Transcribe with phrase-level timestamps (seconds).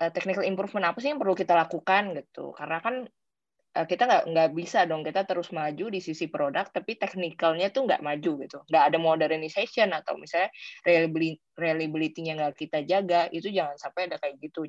[0.00, 2.54] uh, technical improvement apa sih yang perlu kita lakukan gitu.
[2.54, 3.06] Karena kan
[3.76, 7.86] uh, kita nggak nggak bisa dong kita terus maju di sisi produk tapi teknikalnya tuh
[7.86, 8.58] nggak maju gitu.
[8.66, 10.50] Nggak ada modernization atau misalnya
[10.86, 14.66] reliability reliability-nya nggak kita jaga itu jangan sampai ada kayak gitu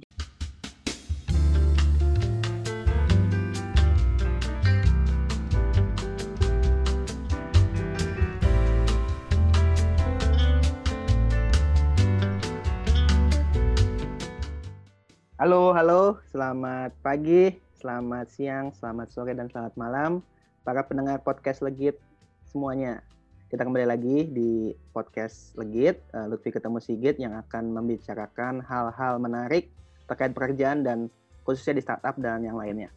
[15.40, 20.20] Halo, halo, selamat pagi, selamat siang, selamat sore, dan selamat malam
[20.68, 21.96] para pendengar podcast Legit
[22.44, 23.00] semuanya.
[23.48, 29.72] Kita kembali lagi di podcast Legit, uh, Lutfi ketemu Sigit yang akan membicarakan hal-hal menarik
[30.12, 31.08] terkait pekerjaan dan
[31.48, 32.92] khususnya di startup dan yang lainnya.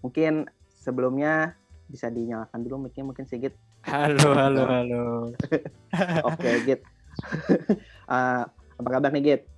[0.00, 1.60] Mungkin sebelumnya
[1.92, 3.52] bisa dinyalakan dulu mungkin mungkin Sigit.
[3.84, 5.04] Halo, halo, halo.
[6.32, 6.80] Oke, Git.
[8.08, 8.48] uh,
[8.80, 9.51] apa kabar nih, Git?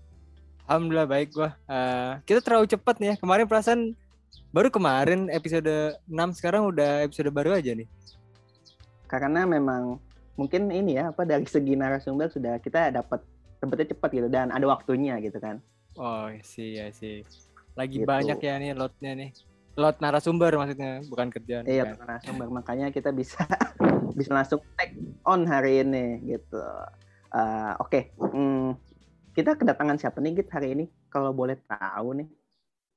[0.64, 1.52] Alhamdulillah baik gua.
[1.68, 3.14] Uh, kita terlalu cepat nih ya.
[3.20, 3.80] Kemarin perasaan
[4.48, 7.84] baru kemarin episode 6 sekarang udah episode baru aja nih.
[9.04, 10.00] Karena memang
[10.40, 13.20] mungkin ini ya apa dari segi narasumber sudah kita dapat
[13.60, 15.60] tempatnya cepat gitu dan ada waktunya gitu kan.
[16.00, 17.20] Oh sih ya sih.
[17.76, 18.08] Lagi gitu.
[18.08, 19.30] banyak ya nih lotnya nih.
[19.76, 21.68] Lot narasumber maksudnya bukan kerjaan.
[21.68, 22.08] Iya kan?
[22.08, 23.44] narasumber makanya kita bisa
[24.18, 24.96] bisa langsung take
[25.28, 26.62] on hari ini gitu.
[27.34, 28.30] Uh, Oke, okay.
[28.30, 28.78] hmm,
[29.34, 30.84] kita kedatangan siapa nih Git hari ini?
[31.10, 32.28] Kalau boleh tahu nih.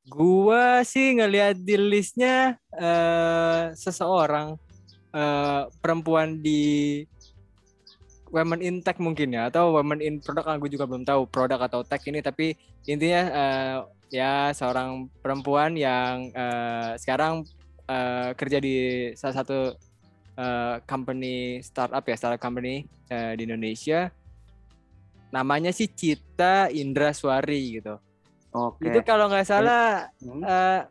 [0.08, 4.56] Gua sih ngelihat di listnya uh, seseorang
[5.12, 7.04] uh, perempuan di
[8.32, 11.84] women in tech mungkin ya atau women in product aku juga belum tahu produk atau
[11.84, 12.56] tech ini tapi
[12.88, 17.44] intinya uh, ya seorang perempuan yang uh, sekarang
[17.88, 18.76] uh, kerja di
[19.16, 19.76] salah satu
[20.40, 24.12] uh, company startup ya startup company uh, di Indonesia
[25.32, 28.00] namanya sih Cita Indra Suari gitu.
[28.56, 28.90] Oke.
[28.90, 30.42] Itu kalau nggak salah hmm.
[30.44, 30.82] uh,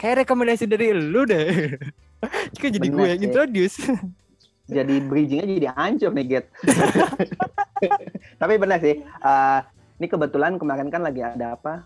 [0.00, 1.76] kayak rekomendasi dari lu deh.
[2.60, 3.84] Kok jadi gue yang introduce.
[4.64, 6.46] jadi bridgingnya jadi hancur nih Get.
[8.40, 9.04] Tapi benar sih.
[9.20, 9.60] Uh,
[10.00, 11.84] ini kebetulan kemarin kan lagi ada apa?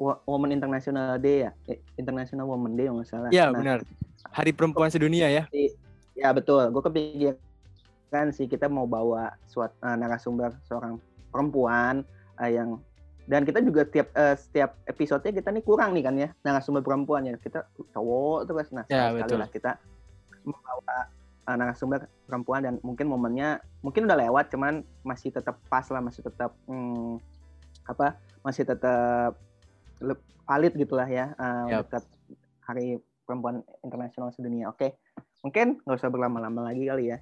[0.00, 3.28] Women International Day ya, eh, International Women Day nggak salah.
[3.28, 3.78] Iya nah, benar.
[4.32, 5.44] Hari Perempuan Sedunia ya.
[6.16, 6.72] Ya betul.
[6.72, 7.36] Gue kepikir
[8.10, 10.98] kan sih kita mau bawa suat uh, narasumber seorang
[11.30, 12.02] perempuan
[12.42, 12.82] uh, yang
[13.30, 17.30] dan kita juga setiap uh, setiap episodenya kita nih kurang nih kan ya narasumber perempuan
[17.30, 17.38] ya.
[17.38, 17.62] Kita
[17.94, 19.78] cowok terus nah ya, sekali lah kita
[20.42, 20.96] membawa
[21.46, 26.26] uh, narasumber perempuan dan mungkin momennya mungkin udah lewat cuman masih tetap pas lah masih
[26.26, 27.22] tetap hmm,
[27.86, 29.38] apa masih tetap
[30.50, 31.86] valid gitulah ya uh, yep.
[31.86, 32.04] dekat
[32.66, 34.66] hari perempuan internasional sedunia.
[34.74, 34.98] Oke
[35.40, 37.18] mungkin nggak usah berlama-lama lagi kali ya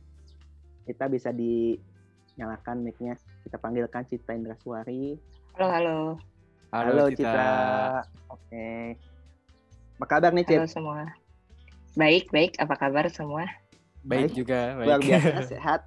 [0.89, 3.21] kita bisa dinyalakan mic-nya.
[3.45, 5.13] Kita panggilkan Citra Indra Suari.
[5.61, 5.99] Halo, halo.
[6.73, 7.29] Halo, halo Citra.
[7.29, 7.53] Citra.
[8.33, 8.69] Oke.
[10.01, 10.65] Apa kabar nih, Citra?
[10.65, 11.01] Halo semua.
[11.93, 12.57] Baik, baik.
[12.57, 13.45] Apa kabar semua?
[14.01, 14.61] Baik, baik juga.
[14.81, 14.87] Baik.
[14.89, 15.81] Luar biasa, sehat.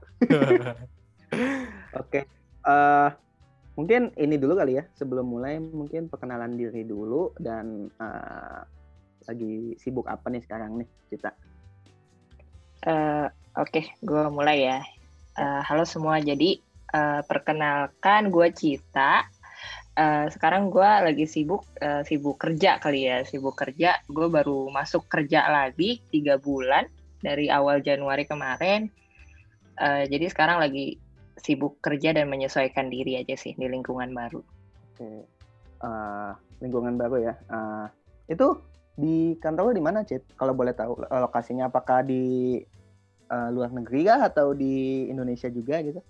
[1.98, 2.30] Oke.
[2.62, 3.10] Uh,
[3.74, 4.86] mungkin ini dulu kali ya.
[4.94, 7.34] Sebelum mulai, mungkin perkenalan diri dulu.
[7.42, 8.62] Dan uh,
[9.26, 11.34] lagi sibuk apa nih sekarang nih, Citra?
[12.86, 13.30] Uh,
[13.60, 14.80] Oke, gue mulai ya.
[15.36, 16.64] Uh, halo semua, jadi
[16.96, 19.28] uh, perkenalkan gue Cita.
[19.92, 24.00] Uh, sekarang gue lagi sibuk, uh, sibuk kerja kali ya, sibuk kerja.
[24.08, 26.88] Gue baru masuk kerja lagi tiga bulan
[27.20, 28.88] dari awal Januari kemarin.
[29.76, 30.96] Uh, jadi sekarang lagi
[31.36, 34.40] sibuk kerja dan menyesuaikan diri aja sih di lingkungan baru.
[34.96, 35.28] Oke,
[35.84, 36.32] uh,
[36.64, 37.34] lingkungan baru ya.
[37.52, 37.92] Uh,
[38.32, 38.64] itu
[38.96, 40.24] di kantor lo di mana, Cit?
[40.40, 42.56] Kalau boleh tahu lokasinya, apakah di
[43.32, 46.04] uh, luar negeri kah atau di Indonesia juga gitu?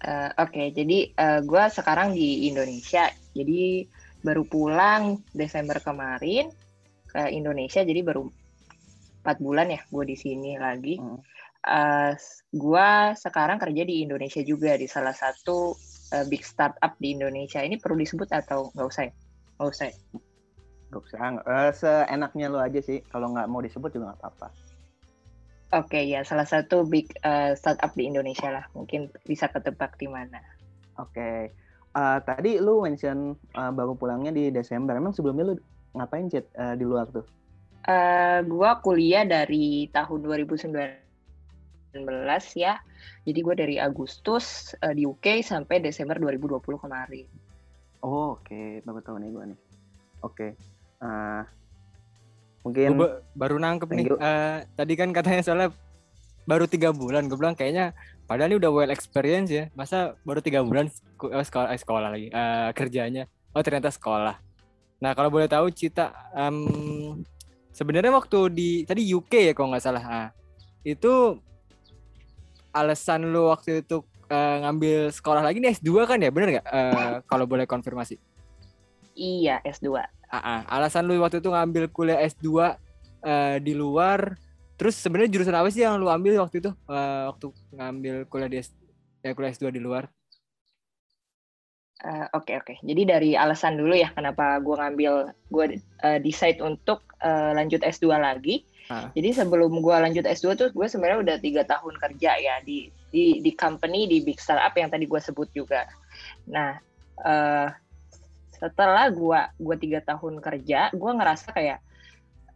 [0.00, 3.12] Uh, Oke, okay, jadi uh, eh, gue sekarang di Indonesia.
[3.36, 3.84] Jadi
[4.24, 6.48] baru pulang Desember kemarin
[7.04, 7.84] ke Indonesia.
[7.84, 8.24] Jadi baru
[9.20, 10.96] empat bulan ya gue di sini lagi.
[10.96, 11.20] Hmm.
[11.60, 12.16] Uh,
[12.48, 12.90] gue
[13.20, 15.76] sekarang kerja di Indonesia juga di salah satu
[16.16, 17.60] uh, big startup di Indonesia.
[17.60, 19.04] Ini perlu disebut atau nggak usah?
[19.04, 19.12] Ya?
[19.60, 19.86] Nggak usah.
[19.92, 19.94] Ya?
[20.88, 21.18] Nggak usah.
[21.44, 23.04] Uh, seenaknya lo aja sih.
[23.12, 24.69] Kalau nggak mau disebut juga nggak apa-apa.
[25.70, 30.10] Oke okay, ya salah satu big uh, startup di Indonesia lah mungkin bisa ketebak di
[30.10, 30.42] mana.
[30.98, 31.38] Oke okay.
[31.94, 35.54] uh, tadi lu mention uh, baru pulangnya di Desember emang sebelumnya lu
[35.94, 37.22] ngapain chat uh, di luar tuh?
[37.86, 40.90] Uh, gua kuliah dari tahun 2019
[42.58, 42.82] ya
[43.26, 47.26] jadi gue dari Agustus uh, di UK sampai Desember 2020 kemarin.
[48.00, 48.80] Oh oke okay.
[48.82, 49.58] baru tahu nih gue nih.
[50.24, 50.34] Oke.
[50.34, 50.50] Okay.
[51.00, 51.44] Uh,
[52.60, 54.06] Mungkin gua baru nangkep nih.
[54.12, 55.68] Uh, tadi kan katanya soalnya
[56.44, 57.30] baru tiga bulan.
[57.30, 57.96] Gue bilang kayaknya
[58.28, 59.72] padahal ini udah well experience ya.
[59.72, 63.24] Masa baru tiga bulan sekolah, eh, sekolah lagi uh, kerjanya.
[63.50, 64.38] oh ternyata sekolah.
[65.02, 67.18] Nah kalau boleh tahu Cita, um,
[67.74, 70.28] sebenarnya waktu di tadi UK ya kalau nggak salah, nah,
[70.86, 71.34] itu
[72.70, 76.66] alasan lu waktu itu uh, ngambil sekolah lagi nih S2 kan ya, bener nggak?
[76.70, 78.22] Uh, kalau boleh konfirmasi.
[79.20, 79.92] Iya S2.
[79.92, 80.00] Uh,
[80.32, 84.40] uh, alasan lu waktu itu ngambil kuliah S2 uh, di luar,
[84.80, 86.72] terus sebenarnya jurusan apa sih yang lu ambil waktu itu?
[86.88, 88.72] Uh, waktu ngambil kuliah di S,
[89.20, 90.08] ya, kuliah S2 di luar?
[92.00, 92.76] Oke uh, oke, okay, okay.
[92.80, 98.08] jadi dari alasan dulu ya kenapa gue ngambil gue uh, decide untuk uh, lanjut S2
[98.16, 98.64] lagi.
[98.88, 99.12] Uh.
[99.12, 103.44] Jadi sebelum gue lanjut S2 tuh gue sebenarnya udah tiga tahun kerja ya di di
[103.44, 105.84] di company di big startup yang tadi gue sebut juga.
[106.48, 106.80] Nah
[107.20, 107.68] uh,
[108.60, 111.80] setelah gue gue tiga tahun kerja, gue ngerasa kayak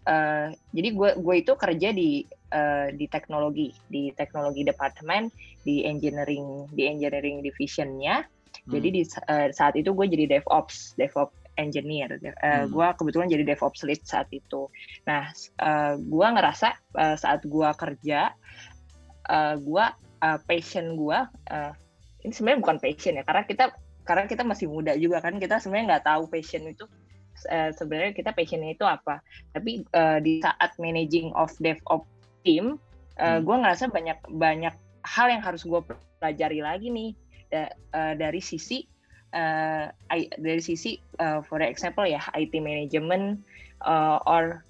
[0.04, 5.32] uh, jadi gue gue itu kerja di uh, di teknologi di teknologi departemen
[5.64, 8.28] di engineering di engineering divisionnya
[8.64, 12.16] jadi di uh, saat itu gue jadi DevOps, DevOps engineer.
[12.16, 12.72] Uh, hmm.
[12.72, 14.72] Gue kebetulan jadi DevOps lead saat itu.
[15.04, 15.28] Nah,
[15.60, 18.32] uh, gue ngerasa uh, saat gue kerja,
[19.28, 19.84] uh, gue
[20.24, 21.72] uh, passion gue uh,
[22.24, 23.64] ini sebenarnya bukan passion ya, karena kita
[24.04, 26.84] karena kita masih muda juga kan, kita sebenarnya nggak tahu passion itu
[27.50, 29.20] uh, sebenarnya kita passionnya itu apa.
[29.56, 32.08] Tapi uh, di saat managing of DevOps
[32.46, 32.76] team,
[33.18, 33.48] uh, hmm.
[33.48, 34.74] gue ngerasa banyak banyak
[35.04, 35.80] hal yang harus gue
[36.20, 37.10] pelajari lagi nih
[37.52, 38.88] da, uh, dari sisi
[39.36, 43.44] uh, I, dari sisi uh, for example ya IT management
[43.84, 44.64] uh, or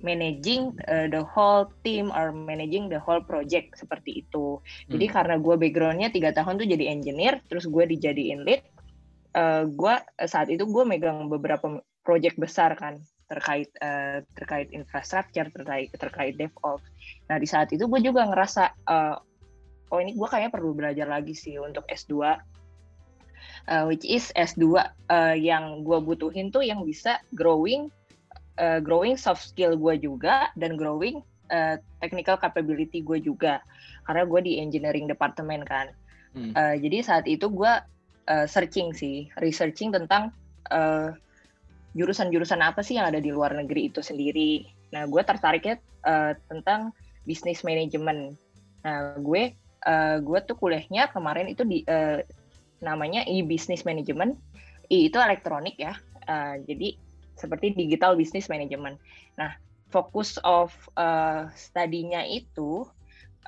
[0.00, 4.58] managing uh, the whole team or managing the whole project seperti itu.
[4.60, 4.90] Hmm.
[4.96, 8.64] Jadi karena gue backgroundnya tiga tahun tuh jadi engineer, terus gue dijadiin lead,
[9.36, 9.94] uh, gue
[10.24, 16.82] saat itu gue megang beberapa project besar kan terkait uh, terkait infrastruktur terkait terkait DevOps.
[17.30, 19.16] Nah di saat itu gue juga ngerasa uh,
[19.94, 22.14] oh ini gue kayaknya perlu belajar lagi sih untuk S2
[23.70, 27.90] uh, which is S2 uh, yang gue butuhin tuh yang bisa growing
[28.60, 33.64] uh, growing soft skill gue juga dan growing uh, technical capability gue juga
[34.04, 35.88] karena gue di engineering department kan
[36.36, 36.52] hmm.
[36.54, 37.72] uh, jadi saat itu gue
[38.28, 40.30] uh, searching sih researching tentang
[40.70, 41.10] uh,
[41.96, 46.94] jurusan-jurusan apa sih yang ada di luar negeri itu sendiri nah gue tertariknya uh, tentang
[47.26, 48.38] business management
[48.80, 52.20] nah gue uh, gue tuh kuliahnya kemarin itu di uh,
[52.80, 54.36] namanya e-business management.
[54.90, 55.94] E itu elektronik ya.
[56.26, 56.96] Uh, jadi
[57.40, 59.00] seperti digital business management.
[59.40, 59.56] Nah,
[59.88, 60.70] fokus of
[61.00, 62.86] uh, studinya itu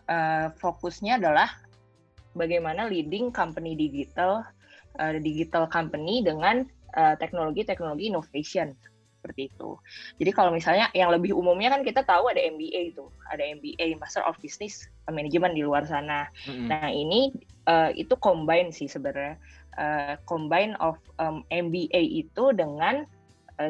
[0.09, 1.53] uh, fokusnya adalah
[2.33, 4.43] bagaimana leading company digital
[4.97, 8.77] uh, digital company dengan teknologi-teknologi uh, innovation
[9.23, 9.79] seperti itu.
[10.19, 14.27] Jadi kalau misalnya yang lebih umumnya kan kita tahu ada MBA itu, ada MBA Master
[14.27, 16.27] of Business Management di luar sana.
[16.51, 16.67] Mm-hmm.
[16.67, 17.31] Nah ini
[17.71, 19.39] uh, itu combine sih sebenarnya,
[19.79, 23.07] uh, combine of um, MBA itu dengan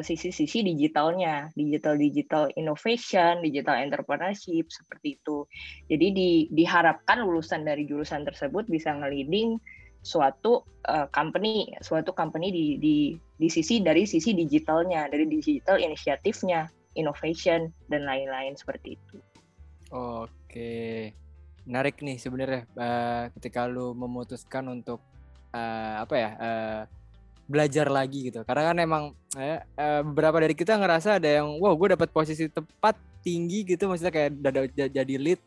[0.01, 5.45] sisi-sisi digitalnya, digital digital innovation, digital entrepreneurship seperti itu.
[5.91, 9.61] Jadi di, diharapkan lulusan dari jurusan tersebut bisa ngeliding
[10.03, 12.97] suatu uh, company, suatu company di, di
[13.39, 19.17] di sisi dari sisi digitalnya, dari digital inisiatifnya, innovation dan lain-lain seperti itu.
[19.93, 21.13] Oke,
[21.69, 24.99] menarik nih sebenarnya uh, ketika lu memutuskan untuk
[25.53, 26.81] uh, apa ya uh,
[27.47, 28.41] belajar lagi gitu.
[28.47, 29.03] Karena kan emang
[29.35, 34.13] uh, beberapa dari kita ngerasa ada yang wow gue dapat posisi tepat tinggi gitu, maksudnya
[34.13, 35.39] kayak udah jadi lead.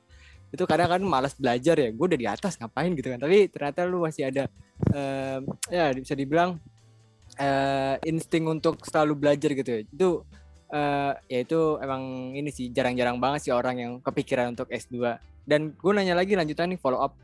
[0.53, 2.93] Itu kadang kan malas belajar ya gue udah di atas ngapain?
[2.95, 3.21] gitu kan.
[3.21, 4.49] Tapi ternyata lu masih ada
[4.93, 6.61] uh, ya bisa dibilang
[7.41, 9.81] uh, insting untuk selalu belajar gitu ya.
[9.85, 10.09] Itu
[10.73, 15.75] uh, ya itu emang ini sih jarang-jarang banget sih orang yang kepikiran untuk S2 dan
[15.79, 17.15] gue nanya lagi lanjutan nih follow up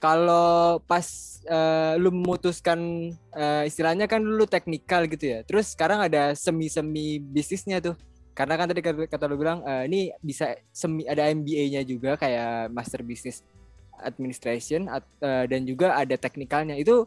[0.00, 1.04] kalau pas
[1.44, 5.38] uh, lu memutuskan uh, istilahnya kan lu teknikal gitu ya.
[5.44, 7.94] Terus sekarang ada semi-semi bisnisnya tuh.
[8.32, 12.72] Karena kan tadi kata, kata lu bilang uh, ini bisa semi ada MBA-nya juga kayak
[12.72, 13.44] Master Business
[14.00, 16.80] Administration at, uh, dan juga ada teknikalnya.
[16.80, 17.04] Itu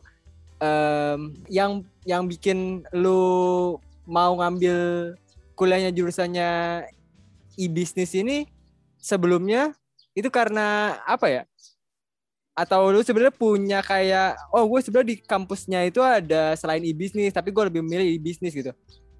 [0.62, 4.78] um, yang yang bikin lu mau ngambil
[5.58, 6.86] kuliahnya jurusannya
[7.58, 8.46] e-business ini
[9.02, 9.74] sebelumnya
[10.14, 11.44] itu karena apa ya?
[12.54, 17.50] Atau lu sebenarnya punya kayak oh gue sebenarnya di kampusnya itu ada selain e-business tapi
[17.50, 18.72] gue lebih memilih e-business gitu.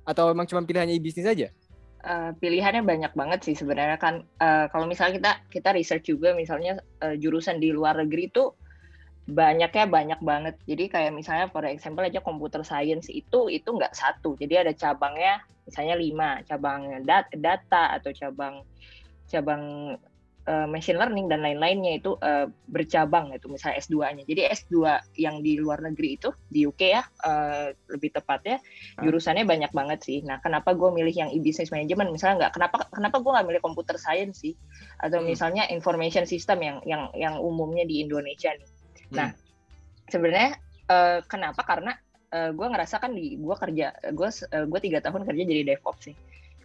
[0.06, 1.48] Atau emang cuma pilihannya e-business aja?
[2.04, 6.84] Uh, pilihannya banyak banget sih sebenarnya kan uh, kalau misalnya kita kita research juga misalnya
[7.00, 8.52] uh, jurusan di luar negeri itu
[9.24, 14.36] banyaknya banyak banget jadi kayak misalnya for example aja computer science itu itu nggak satu
[14.36, 18.68] jadi ada cabangnya misalnya lima cabang dat data atau cabang
[19.32, 19.96] cabang
[20.48, 24.24] uh, machine learning dan lain-lainnya itu uh, bercabang itu misalnya S2-nya.
[24.28, 24.76] Jadi S2
[25.20, 28.60] yang di luar negeri itu di UK ya uh, lebih tepatnya
[28.98, 29.04] ah.
[29.04, 30.20] jurusannya banyak banget sih.
[30.24, 33.96] Nah, kenapa gue milih yang e-business management misalnya nggak kenapa kenapa gue nggak milih computer
[33.96, 34.54] science sih
[35.00, 35.28] atau hmm.
[35.28, 38.70] misalnya information system yang yang yang umumnya di Indonesia nih.
[39.12, 39.16] Hmm.
[39.16, 39.30] Nah,
[40.12, 40.60] sebenarnya
[40.92, 41.96] uh, kenapa karena
[42.34, 46.12] uh, gue ngerasa kan di gue kerja gue uh, gue tiga tahun kerja jadi DevOps
[46.12, 46.16] sih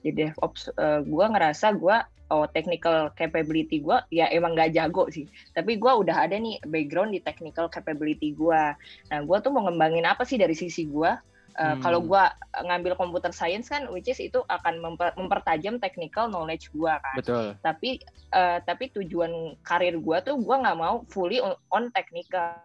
[0.02, 1.96] di DevOps uh, gue ngerasa gue
[2.28, 5.24] oh technical capability gue ya emang gak jago sih
[5.56, 8.62] tapi gue udah ada nih background di technical capability gue
[9.08, 11.12] nah gue tuh mau ngembangin apa sih dari sisi gue
[11.58, 11.82] Uh, hmm.
[11.82, 12.24] Kalau gue
[12.70, 17.16] ngambil computer science kan, which is itu akan memper, mempertajam technical knowledge gue kan.
[17.18, 17.58] Betul.
[17.58, 17.98] Tapi
[18.30, 22.62] uh, tapi tujuan karir gue tuh gue nggak mau fully on, on technical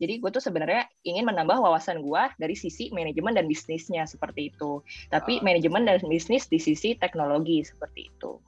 [0.00, 4.80] jadi gue tuh sebenarnya ingin menambah wawasan gue dari sisi manajemen dan bisnisnya seperti itu.
[5.12, 5.42] Tapi uh.
[5.44, 8.40] manajemen dan bisnis di sisi teknologi seperti itu.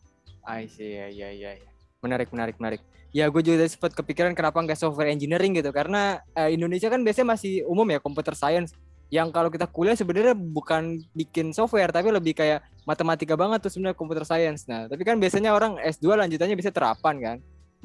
[0.47, 1.59] I see, ya, ya, ya.
[2.00, 2.81] Menarik, menarik, menarik.
[3.11, 7.35] Ya, gue juga sempat kepikiran kenapa nggak software engineering gitu, karena uh, Indonesia kan biasanya
[7.35, 8.76] masih umum ya computer science.
[9.07, 13.99] Yang kalau kita kuliah sebenarnya bukan bikin software, tapi lebih kayak matematika banget tuh sebenarnya
[13.99, 14.66] computer science.
[14.66, 17.37] Nah, tapi kan biasanya orang S2 lanjutannya bisa terapan kan.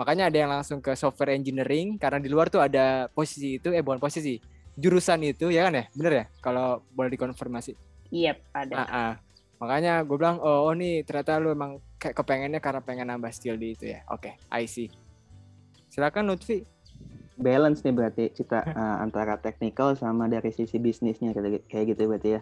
[0.02, 3.86] Makanya ada yang langsung ke software engineering karena di luar tuh ada posisi itu eh
[3.86, 4.42] bukan posisi
[4.74, 7.78] jurusan itu ya kan ya bener ya kalau boleh dikonfirmasi.
[8.10, 8.74] Iya yep, ada.
[8.74, 9.12] Uh -uh.
[9.62, 13.62] Makanya gue bilang oh, oh nih ternyata lu emang kayak kepengennya karena pengen nambah skill
[13.62, 14.02] di itu ya.
[14.10, 14.90] Oke, okay, I see.
[15.94, 16.66] Silakan Lutfi.
[17.38, 21.30] Balance nih berarti kita uh, antara technical sama dari sisi bisnisnya
[21.70, 22.42] kayak gitu berarti ya.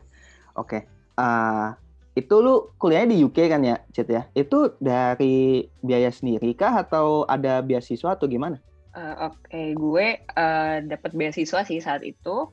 [0.55, 0.79] Oke.
[0.79, 0.81] Okay.
[1.19, 1.75] Uh,
[2.19, 4.27] itu lu kuliahnya di UK kan ya, Cit ya?
[4.35, 8.59] Itu dari biaya sendiri kah atau ada beasiswa atau gimana?
[8.91, 9.67] Uh, Oke, okay.
[9.77, 12.49] gue uh, dapat beasiswa sih saat itu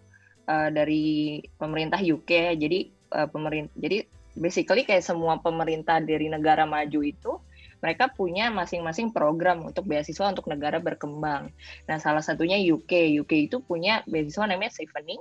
[0.46, 2.61] uh, dari pemerintah UK.
[2.61, 4.06] Jadi uh, pemerintah, jadi
[4.37, 7.40] basically kayak semua pemerintah dari negara maju itu
[7.80, 11.52] mereka punya masing-masing program untuk beasiswa untuk negara berkembang.
[11.88, 13.20] Nah, salah satunya UK.
[13.20, 15.20] UK itu punya beasiswa namanya Savening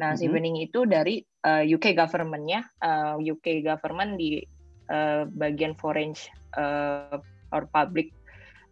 [0.00, 0.32] Nah, mm-hmm.
[0.32, 4.40] Bening itu dari uh, eh, UK government-nya, uh, eh, UK government di
[4.88, 6.16] uh, bagian foreign
[6.56, 7.20] uh,
[7.52, 8.08] or public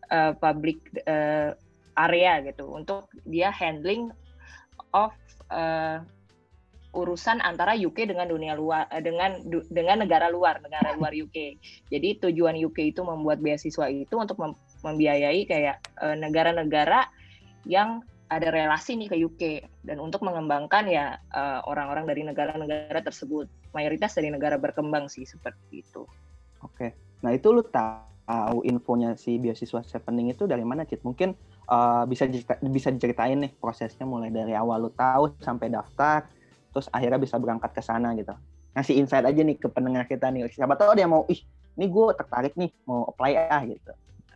[0.08, 1.52] uh, public uh,
[2.00, 4.08] area gitu untuk dia handling
[4.96, 5.12] of
[5.52, 6.00] uh,
[6.96, 9.36] urusan antara UK dengan dunia luar dengan
[9.68, 11.60] dengan negara luar negara luar UK.
[11.92, 14.40] Jadi tujuan UK itu membuat beasiswa itu untuk
[14.80, 15.84] membiayai kayak
[16.16, 17.12] negara-negara uh,
[17.68, 19.42] yang ada relasi nih ke UK
[19.88, 25.84] dan untuk mengembangkan ya uh, orang-orang dari negara-negara tersebut mayoritas dari negara berkembang sih seperti
[25.84, 26.04] itu.
[26.60, 26.92] Oke,
[27.24, 31.00] nah itu lu tahu infonya si beasiswa Sevening itu dari mana Cit?
[31.00, 31.32] Mungkin
[31.72, 32.28] uh, bisa
[32.60, 36.28] bisa diceritain nih prosesnya mulai dari awal lu tahu sampai daftar,
[36.76, 38.36] terus akhirnya bisa berangkat ke sana gitu.
[38.76, 40.44] Ngasih insight aja nih ke pendengar kita nih.
[40.52, 41.40] Siapa tahu dia mau, ih,
[41.80, 43.92] ini gue tertarik nih mau apply ah gitu.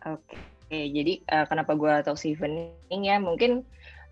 [0.09, 0.53] Oke.
[0.73, 3.61] Oke, jadi uh, kenapa gue tahu Stevening ya mungkin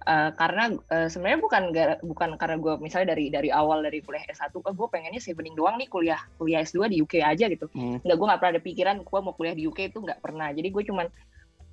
[0.05, 1.63] uh, karena uh, sebenarnya bukan
[2.05, 5.77] bukan karena gue misalnya dari dari awal dari kuliah S1 oh, gue pengennya Stevening doang
[5.77, 7.69] nih kuliah kuliah S2 di UK aja gitu.
[7.73, 8.01] Hmm.
[8.01, 10.49] Nggak gue nggak pernah ada pikiran gue mau kuliah di UK itu nggak pernah.
[10.53, 11.07] Jadi gue cuman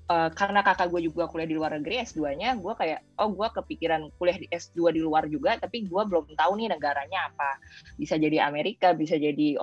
[0.09, 4.09] uh, karena kakak gue juga kuliah di luar negeri S2-nya, gue kayak oh gue kepikiran
[4.17, 7.61] kuliah di S2 di luar juga, tapi gue belum tahu nih negaranya apa.
[7.97, 9.61] Bisa jadi Amerika, bisa jadi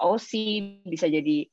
[0.00, 1.48] Aussie, bisa jadi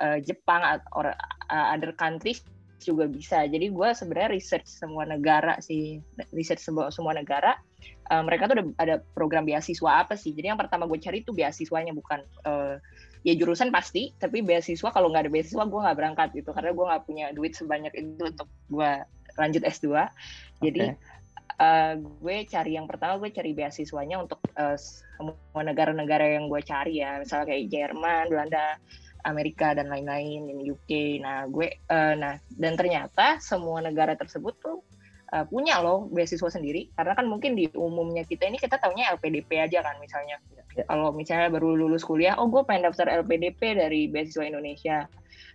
[0.00, 2.42] uh, Jepang atau uh, other countries
[2.82, 3.44] juga bisa.
[3.48, 6.00] Jadi gue sebenarnya research semua negara sih,
[6.32, 7.56] research semua semua negara.
[8.06, 10.30] Uh, mereka tuh ada, ada program beasiswa apa sih?
[10.30, 12.78] Jadi yang pertama gue cari itu beasiswanya bukan uh,
[13.26, 16.84] ya jurusan pasti, tapi beasiswa kalau nggak ada beasiswa gue nggak berangkat gitu karena gue
[16.86, 18.90] nggak punya duit sebanyak itu untuk gue
[19.34, 20.06] lanjut S2.
[20.62, 21.58] Jadi okay.
[21.58, 27.02] uh, gue cari yang pertama gue cari beasiswanya untuk uh, semua negara-negara yang gue cari
[27.02, 28.78] ya, misalnya kayak Jerman, Belanda,
[29.26, 31.20] Amerika dan lain-lain di UK.
[31.20, 34.86] Nah, gue uh, nah dan ternyata semua negara tersebut tuh
[35.34, 39.58] uh, punya loh beasiswa sendiri karena kan mungkin di umumnya kita ini kita tahunya LPDP
[39.58, 40.38] aja kan misalnya.
[40.54, 40.84] Ya.
[40.86, 45.08] Kalau misalnya baru lulus kuliah, oh gue pengen daftar LPDP dari beasiswa Indonesia.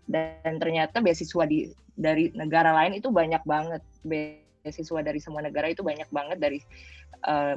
[0.09, 3.81] Dan ternyata beasiswa di dari negara lain itu banyak banget.
[4.03, 6.59] Beasiswa dari semua negara itu banyak banget dari
[7.29, 7.55] uh,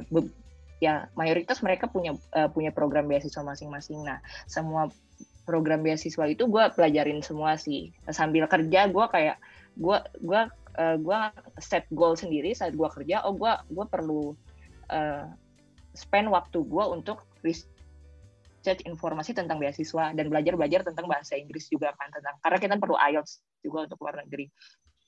[0.83, 4.05] ya mayoritas mereka punya uh, punya program beasiswa masing-masing.
[4.05, 4.91] Nah, semua
[5.45, 7.93] program beasiswa itu gue pelajarin semua sih.
[8.09, 9.37] Sambil kerja gue kayak
[9.77, 10.41] gue gue
[10.79, 11.19] uh, gue
[11.61, 14.35] set goal sendiri saat gue kerja oh gue gue perlu
[14.91, 15.25] uh,
[15.95, 21.95] spend waktu gue untuk research informasi tentang beasiswa dan belajar belajar tentang bahasa Inggris juga
[21.95, 24.51] kan tentang karena kita perlu IELTS juga untuk luar negeri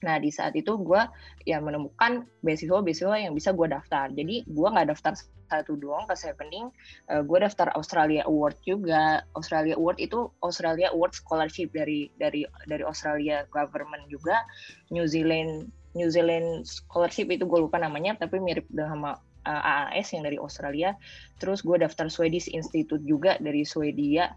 [0.06, 1.02] Nah di saat itu gue
[1.50, 4.14] ya menemukan beasiswa-beasiswa yang bisa gue daftar.
[4.14, 6.70] Jadi gue nggak daftar satu doang ke Sevening,
[7.10, 9.26] uh, gue daftar Australia Award juga.
[9.34, 14.44] Australia Award itu Australia Award Scholarship dari dari dari Australia government juga.
[14.94, 19.18] New Zealand New Zealand Scholarship itu gue lupa namanya, tapi mirip dengan uh,
[19.50, 20.94] eh, AAS yang dari Australia.
[21.42, 24.30] Terus gue daftar Swedish Institute juga dari Swedia.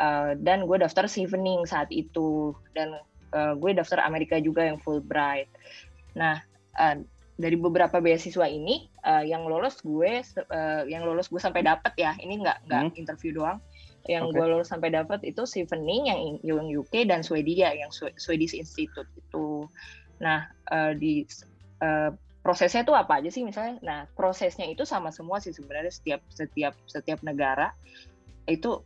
[0.00, 2.96] Uh, dan gue daftar Sevening saat itu dan
[3.34, 5.50] uh, gue daftar Amerika juga yang Fulbright.
[6.14, 6.42] Nah,
[6.78, 6.96] uh,
[7.40, 12.12] dari beberapa beasiswa ini uh, yang lolos gue uh, yang lolos gue sampai dapat ya
[12.20, 13.00] ini nggak nggak hmm.
[13.00, 13.56] interview doang
[14.04, 14.36] yang okay.
[14.36, 19.64] gue lolos sampai dapat itu Stevening yang yang UK dan Swedia yang Swedish Institute itu
[20.20, 21.24] nah uh, di
[21.80, 22.12] uh,
[22.44, 26.76] prosesnya itu apa aja sih misalnya nah prosesnya itu sama semua sih sebenarnya setiap setiap
[26.84, 27.72] setiap negara
[28.44, 28.84] itu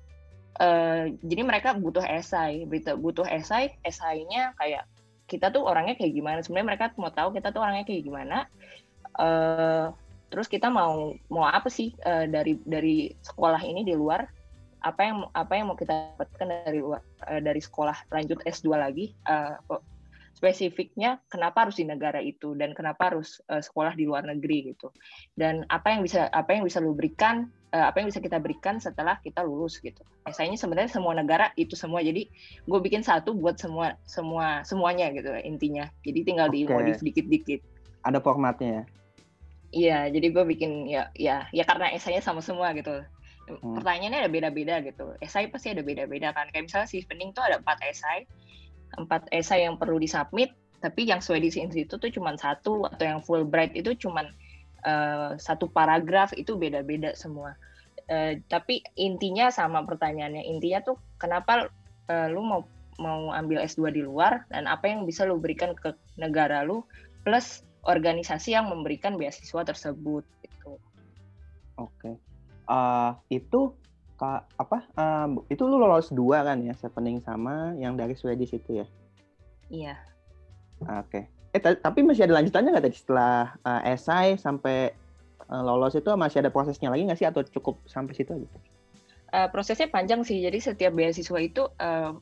[0.55, 2.63] Uh, jadi mereka butuh esai,
[2.99, 4.87] butuh esai, esainya kayak
[5.27, 6.39] kita tuh orangnya kayak gimana.
[6.45, 8.47] Sebenarnya mereka mau tahu kita tuh orangnya kayak gimana.
[9.19, 9.91] Uh,
[10.31, 14.27] terus kita mau mau apa sih uh, dari dari sekolah ini di luar?
[14.85, 17.01] Apa yang apa yang mau kita dapatkan dari uh,
[17.41, 19.17] dari sekolah lanjut S2 lagi?
[19.25, 19.59] Uh,
[20.45, 24.93] spesifiknya kenapa harus di negara itu dan kenapa harus uh, sekolah di luar negeri gitu.
[25.33, 28.77] Dan apa yang bisa apa yang bisa lu berikan uh, apa yang bisa kita berikan
[28.77, 30.05] setelah kita lulus gitu.
[30.29, 32.05] Esainya sebenarnya semua negara itu semua.
[32.05, 32.29] Jadi
[32.69, 35.89] gue bikin satu buat semua semua semuanya gitu intinya.
[36.05, 36.69] Jadi tinggal okay.
[36.69, 37.65] dimodif dikit-dikit.
[38.05, 38.85] Ada formatnya ya?
[39.75, 43.01] Iya, jadi gue bikin ya ya ya karena esainya sama semua gitu.
[43.49, 43.81] Hmm.
[43.81, 45.17] Pertanyaannya ada beda-beda gitu.
[45.25, 46.53] Esai pasti ada beda-beda kan.
[46.53, 48.29] Kayak misalnya si spending tuh ada empat esai,
[48.97, 50.53] empat esai yang perlu disubmit.
[50.85, 54.29] Tapi yang Swedish Institute tuh cuma satu atau yang Fulbright itu cuma
[54.85, 57.57] uh, satu paragraf itu beda-beda semua.
[58.05, 60.45] Uh, tapi intinya sama pertanyaannya.
[60.45, 61.73] Intinya tuh kenapa
[62.13, 62.63] uh, lu mau
[63.01, 66.87] mau ambil S2 di luar dan apa yang bisa lu berikan ke negara lu
[67.27, 70.79] plus organisasi yang memberikan beasiswa tersebut gitu.
[71.81, 71.91] Oke.
[71.99, 72.15] Okay.
[72.65, 73.77] Uh, itu
[74.21, 78.87] apa uh, itu lu lolos dua kan ya Sevening sama yang dari Swedish itu ya?
[79.69, 79.95] Iya.
[81.03, 81.27] Oke.
[81.53, 81.59] Okay.
[81.59, 84.95] Eh tapi masih ada lanjutannya nggak tadi setelah uh, esai sampai
[85.51, 88.49] uh, lolos itu masih ada prosesnya lagi nggak sih atau cukup sampai situ aja?
[89.35, 90.39] Uh, prosesnya panjang sih.
[90.39, 92.15] Jadi setiap beasiswa itu uh,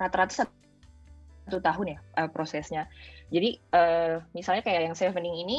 [0.00, 2.88] rata-rata satu tahun ya uh, prosesnya.
[3.28, 5.58] Jadi uh, misalnya kayak yang Sevening ini,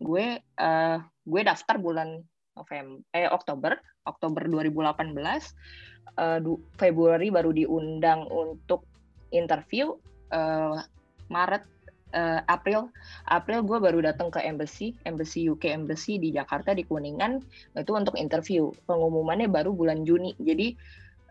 [0.00, 2.24] gue uh, gue daftar bulan
[2.58, 5.14] November eh Oktober Oktober 2018
[6.18, 6.40] uh,
[6.74, 8.82] Februari baru diundang untuk
[9.30, 9.94] interview
[10.34, 10.82] uh,
[11.28, 11.64] Maret
[12.16, 12.88] uh, April.
[13.28, 17.40] April gue baru datang ke embassy embassy UK embassy di Jakarta di Kuningan.
[17.76, 20.32] Itu untuk interview pengumumannya baru bulan Juni.
[20.40, 20.74] Jadi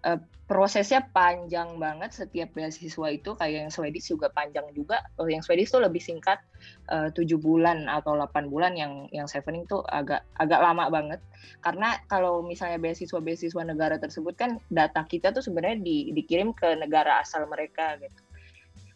[0.08, 5.04] uh, prosesnya panjang banget setiap beasiswa itu kayak yang Swedish juga panjang juga.
[5.20, 6.40] Oh, yang Swedish tuh lebih singkat
[6.88, 11.20] tujuh uh, bulan atau 8 bulan yang yang Sevening tuh agak agak lama banget.
[11.60, 16.80] Karena kalau misalnya beasiswa beasiswa negara tersebut kan data kita tuh sebenarnya di, dikirim ke
[16.80, 18.27] negara asal mereka gitu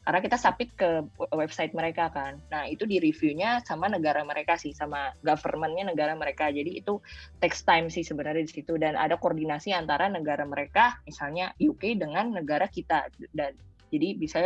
[0.01, 2.41] karena kita submit ke website mereka kan.
[2.49, 6.49] Nah itu di reviewnya sama negara mereka sih, sama governmentnya negara mereka.
[6.49, 6.97] Jadi itu
[7.37, 12.33] text time sih sebenarnya di situ dan ada koordinasi antara negara mereka, misalnya UK dengan
[12.33, 13.13] negara kita.
[13.29, 13.53] Dan
[13.93, 14.37] jadi bisa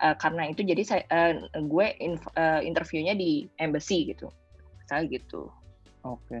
[0.00, 4.32] uh, karena itu jadi saya uh, gue inf, uh, interviewnya di embassy gitu,
[4.80, 5.52] misalnya gitu.
[6.08, 6.40] Oke,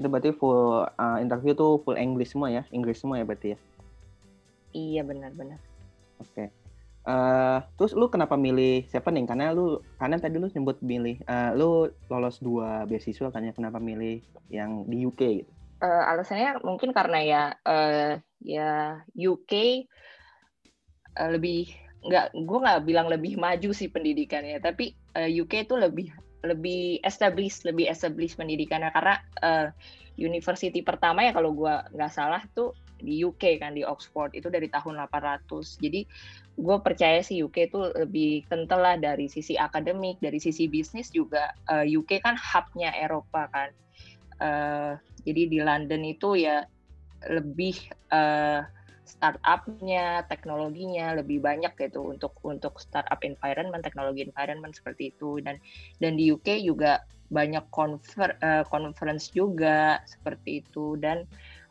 [0.00, 3.58] itu berarti full uh, interview tuh full English semua ya, Inggris semua ya berarti ya?
[4.70, 5.60] Iya benar-benar.
[6.22, 6.48] Oke.
[6.48, 6.59] Okay.
[7.00, 9.24] Uh, terus lu kenapa milih Sevening?
[9.24, 13.80] Karena lu karena tadi lu nyebut milih uh, lu lolos dua beasiswa kan ya kenapa
[13.80, 14.20] milih
[14.52, 15.52] yang di UK gitu?
[15.80, 19.88] Uh, alasannya mungkin karena ya uh, ya UK
[21.16, 21.72] uh, lebih
[22.04, 26.12] nggak gue nggak bilang lebih maju sih pendidikannya tapi uh, UK itu lebih
[26.44, 29.68] lebih established lebih established pendidikannya karena uh,
[30.20, 34.36] university pertama ya kalau gue nggak salah tuh di UK kan di Oxford.
[34.36, 36.04] Itu dari tahun 800 jadi
[36.60, 41.56] gue percaya sih UK itu lebih kental lah dari sisi akademik, dari sisi bisnis juga
[41.72, 43.70] uh, eh, UK kan hubnya Eropa kan.
[44.40, 44.92] Uh,
[45.24, 46.64] jadi di London itu ya
[47.28, 47.76] lebih
[48.12, 48.64] uh,
[49.04, 55.42] startupnya, teknologinya lebih banyak gitu untuk untuk startup environment, teknologi environment seperti itu.
[55.44, 55.60] Dan
[55.98, 60.98] dan di UK juga banyak confer, uh, conference juga seperti itu.
[60.98, 61.24] Dan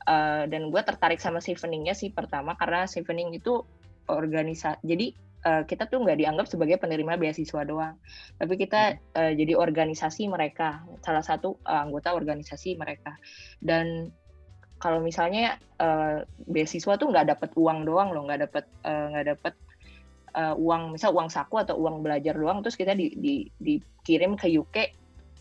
[0.08, 3.62] uh, dan gue tertarik sama Chevening-nya sih pertama karena Chevening itu
[4.10, 5.14] organisasi jadi
[5.46, 7.96] uh, kita tuh nggak dianggap sebagai penerima beasiswa doang.
[8.40, 13.20] Tapi kita uh, jadi organisasi mereka salah satu uh, anggota organisasi mereka.
[13.62, 14.10] Dan
[14.80, 19.54] kalau misalnya uh, beasiswa tuh nggak dapat uang doang loh nggak dapat nggak uh, dapat
[20.34, 24.48] uh, uang misal uang saku atau uang belajar doang terus kita di, di, dikirim ke
[24.48, 24.99] UK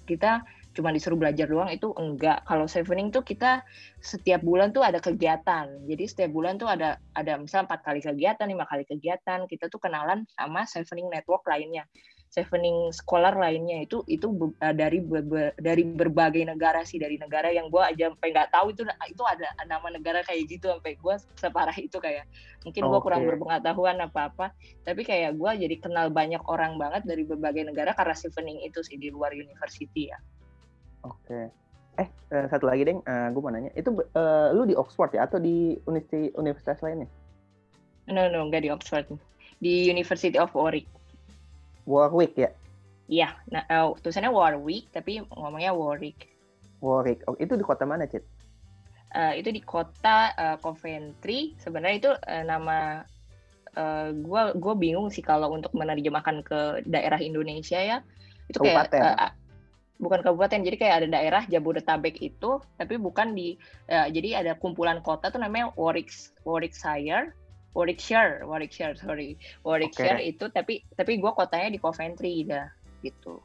[0.08, 0.40] kita
[0.72, 2.48] cuma disuruh belajar doang itu enggak.
[2.48, 3.60] Kalau Sevening tuh kita
[4.00, 5.68] setiap bulan tuh ada kegiatan.
[5.84, 9.82] Jadi setiap bulan tuh ada ada misal empat kali kegiatan lima kali kegiatan kita tuh
[9.82, 11.84] kenalan sama Sevening network lainnya
[12.28, 15.00] Sevening scholar lainnya itu itu uh, dari
[15.58, 19.48] dari berbagai negara sih dari negara yang gue aja sampai nggak tahu itu itu ada
[19.64, 22.28] nama negara kayak gitu sampai gue separah itu kayak
[22.68, 23.04] mungkin gue okay.
[23.08, 24.46] kurang berpengetahuan apa apa
[24.84, 29.00] tapi kayak gue jadi kenal banyak orang banget dari berbagai negara karena Sevening itu sih
[29.00, 30.20] di luar university ya
[31.06, 31.50] Oke.
[31.98, 33.02] Eh, uh, satu lagi, Deng.
[33.02, 33.70] Uh, eh, gue mau nanya.
[33.74, 35.26] Itu uh, lu di Oxford ya?
[35.26, 37.08] Atau di universitas, universitas lainnya?
[38.06, 38.46] No, no.
[38.46, 39.06] Nggak di Oxford.
[39.58, 40.86] Di University of Warwick.
[41.88, 42.52] Warwick ya?
[43.08, 43.32] Iya.
[43.48, 46.28] Nah, uh, tulisannya Warwick, tapi ngomongnya Warwick.
[46.84, 47.24] Warwick.
[47.24, 48.20] Oh, itu di kota mana, Cid?
[49.16, 51.56] Uh, itu di kota uh, Coventry.
[51.56, 53.08] Sebenarnya itu uh, nama
[54.10, 58.02] gue uh, gue bingung sih kalau untuk menerjemahkan ke daerah Indonesia ya
[58.50, 59.30] itu kayak uh,
[60.02, 63.54] bukan kabupaten jadi kayak ada daerah Jabodetabek itu tapi bukan di
[63.92, 66.10] uh, jadi ada kumpulan kota tuh namanya Warwick
[66.42, 67.37] Warwickshire
[67.72, 70.32] Warwickshire Warwickshire sorry Warwickshire okay.
[70.32, 72.66] itu tapi tapi gue kotanya di Coventry dah
[73.04, 73.40] gitu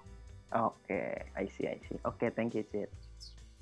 [0.53, 1.27] oke okay.
[1.35, 2.89] I see I see oke okay, thank you Cid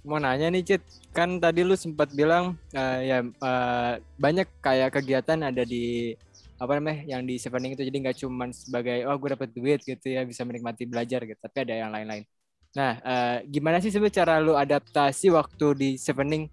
[0.01, 5.39] mau nanya nih Cid kan tadi lu sempat bilang uh, ya uh, banyak kayak kegiatan
[5.45, 6.17] ada di
[6.61, 10.05] apa namanya yang di Sevening itu jadi nggak cuma sebagai oh gue dapet duit gitu
[10.13, 12.25] ya bisa menikmati belajar gitu tapi ada yang lain-lain
[12.71, 16.47] Nah, uh, gimana sih sebenarnya cara lu adaptasi waktu di Sevening?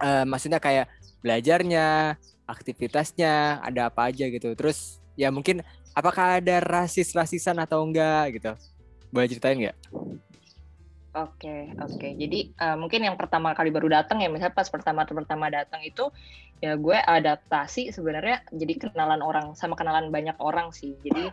[0.00, 0.88] Uh, maksudnya kayak
[1.20, 2.16] belajarnya,
[2.52, 4.52] aktivitasnya, ada apa aja gitu.
[4.52, 5.64] Terus ya mungkin
[5.96, 8.52] apakah ada rasis-rasisan atau enggak gitu?
[9.08, 9.78] Boleh ceritain nggak?
[11.12, 11.96] Oke, okay, oke.
[12.00, 12.12] Okay.
[12.16, 16.08] Jadi uh, mungkin yang pertama kali baru datang ya, misalnya pas pertama pertama datang itu
[16.64, 20.96] ya gue adaptasi sebenarnya jadi kenalan orang sama kenalan banyak orang sih.
[21.04, 21.28] Jadi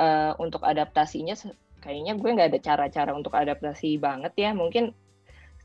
[0.00, 1.36] uh, untuk adaptasinya
[1.84, 4.96] kayaknya gue nggak ada cara-cara untuk adaptasi banget ya mungkin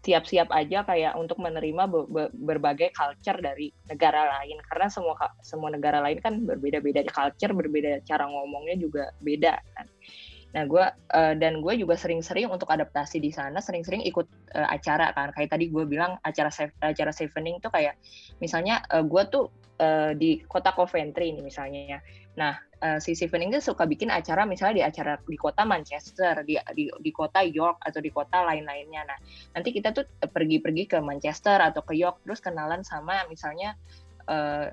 [0.01, 4.57] siap-siap aja kayak untuk menerima be be berbagai culture dari negara lain.
[4.65, 5.13] Karena semua
[5.45, 9.85] semua negara lain kan berbeda-beda culture berbeda cara ngomongnya juga beda kan.
[10.51, 10.85] Nah gue
[11.15, 15.31] uh, dan gue juga sering-sering untuk adaptasi di sana sering-sering ikut uh, acara kan.
[15.37, 16.49] Kayak tadi gue bilang acara
[16.81, 17.95] acara Sevening tuh kayak
[18.41, 21.99] misalnya uh, gue tuh uh, di kota Coventry ini misalnya ya.
[22.35, 26.57] Nah uh, si Stephen ini suka bikin acara misalnya di acara di kota Manchester, di
[26.73, 29.05] di, di kota York atau di kota lain-lainnya.
[29.05, 29.17] Nah,
[29.55, 33.77] nanti kita tuh pergi-pergi ke Manchester atau ke York terus kenalan sama misalnya
[34.27, 34.67] uh,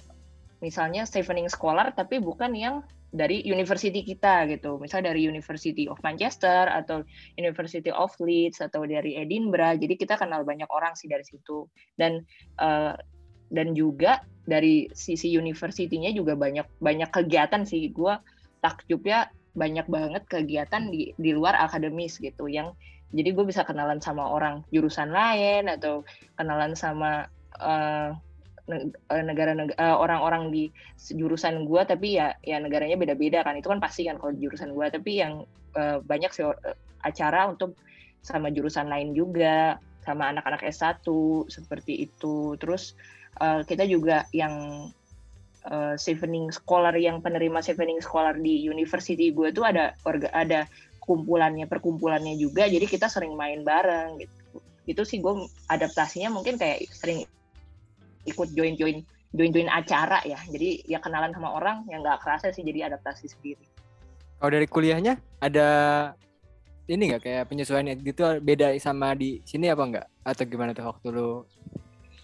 [0.58, 4.76] misalnya Stephening Scholar tapi bukan yang dari university kita gitu.
[4.76, 7.00] Misal dari University of Manchester atau
[7.40, 9.80] University of Leeds atau dari Edinburgh.
[9.80, 11.64] Jadi kita kenal banyak orang sih dari situ.
[11.96, 12.20] Dan
[12.60, 12.92] uh,
[13.48, 17.92] dan juga dari sisi universitinya juga banyak banyak kegiatan sih.
[17.92, 18.16] Gue
[18.64, 22.72] takjubnya banyak banget kegiatan di di luar akademis gitu yang
[23.12, 26.04] jadi gue bisa kenalan sama orang jurusan lain atau
[26.37, 28.12] kenalan sama uh,
[29.08, 30.68] negara negara orang-orang di
[31.16, 33.56] jurusan gue tapi ya ya negaranya beda-beda kan.
[33.56, 36.44] Itu kan pasti kan kalau jurusan gue tapi yang uh, banyak sih
[37.00, 37.76] acara untuk
[38.20, 41.04] sama jurusan lain juga sama anak-anak S1
[41.48, 42.56] seperti itu.
[42.61, 42.92] Terus
[43.40, 44.87] uh, kita juga yang
[45.66, 50.66] uh, Sevening Scholar yang penerima Sevening Scholar di university gue tuh ada orga, ada
[51.03, 52.68] kumpulannya perkumpulannya juga.
[52.68, 54.61] Jadi kita sering main bareng gitu.
[54.88, 57.24] Itu sih gue adaptasinya mungkin kayak sering
[58.29, 59.01] ikut join join
[59.33, 60.37] join join acara ya.
[60.48, 63.64] Jadi ya kenalan sama orang yang nggak kerasa sih jadi adaptasi sendiri.
[64.38, 65.68] Kalau dari kuliahnya ada
[66.88, 71.07] ini nggak kayak penyesuaian gitu beda sama di sini apa enggak atau gimana tuh waktu
[71.12, 71.44] lu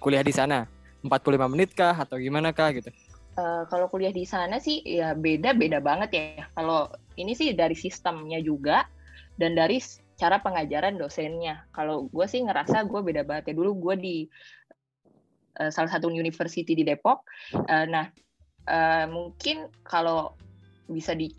[0.00, 0.64] kuliah di sana
[1.04, 2.88] 45 menit kah atau gimana kah gitu?
[3.34, 6.48] Uh, kalau kuliah di sana sih ya beda beda banget ya.
[6.56, 6.88] Kalau
[7.20, 8.88] ini sih dari sistemnya juga
[9.36, 9.82] dan dari
[10.16, 11.66] cara pengajaran dosennya.
[11.74, 13.54] Kalau gue sih ngerasa gue beda banget ya.
[13.58, 14.16] Dulu gue di
[15.60, 17.26] uh, salah satu university di Depok.
[17.52, 18.06] Uh, nah
[18.70, 20.38] uh, mungkin kalau
[20.88, 21.32] bisa di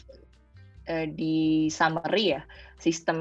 [0.91, 2.41] uh, di summary ya
[2.77, 3.17] sistem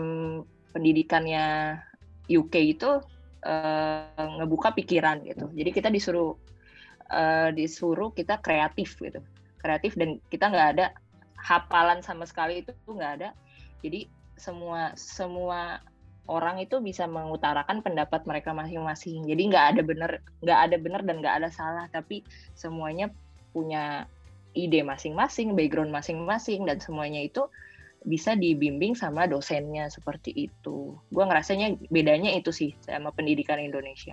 [0.75, 1.79] pendidikannya
[2.27, 3.01] UK itu
[3.45, 5.47] uh, ngebuka pikiran gitu.
[5.53, 6.35] Jadi kita disuruh
[7.13, 9.21] uh, disuruh kita kreatif gitu,
[9.61, 10.87] kreatif dan kita nggak ada
[11.37, 13.37] hafalan sama sekali itu nggak ada.
[13.85, 15.79] Jadi semua semua
[16.25, 19.29] orang itu bisa mengutarakan pendapat mereka masing-masing.
[19.29, 22.25] Jadi nggak ada benar nggak ada benar dan nggak ada salah, tapi
[22.57, 23.13] semuanya
[23.53, 24.09] punya
[24.55, 27.45] ide masing-masing, background masing-masing dan semuanya itu
[28.05, 30.95] bisa dibimbing sama dosennya seperti itu.
[31.09, 34.13] Gue ngerasanya bedanya itu sih sama pendidikan Indonesia.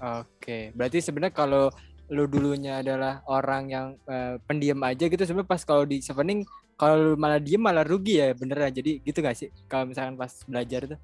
[0.00, 1.68] Oke, berarti sebenarnya kalau
[2.10, 6.42] lu dulunya adalah orang yang uh, pendiam aja gitu sebenarnya pas kalau di Chevening
[6.74, 10.90] kalau malah diem malah rugi ya beneran jadi gitu gak sih kalau misalkan pas belajar
[10.90, 10.98] tuh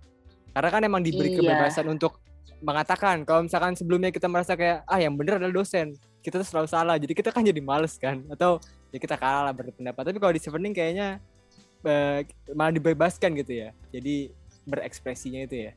[0.50, 1.38] karena kan emang diberi iya.
[1.38, 2.18] kebebasan untuk
[2.58, 5.94] mengatakan kalau misalkan sebelumnya kita merasa kayak ah yang bener adalah dosen
[6.26, 8.58] kita tuh selalu salah jadi kita kan jadi males kan atau
[8.90, 11.22] ya kita kalah lah berpendapat tapi kalau di Chevening kayaknya
[11.86, 12.20] uh,
[12.52, 14.34] malah dibebaskan gitu ya jadi
[14.66, 15.72] berekspresinya itu ya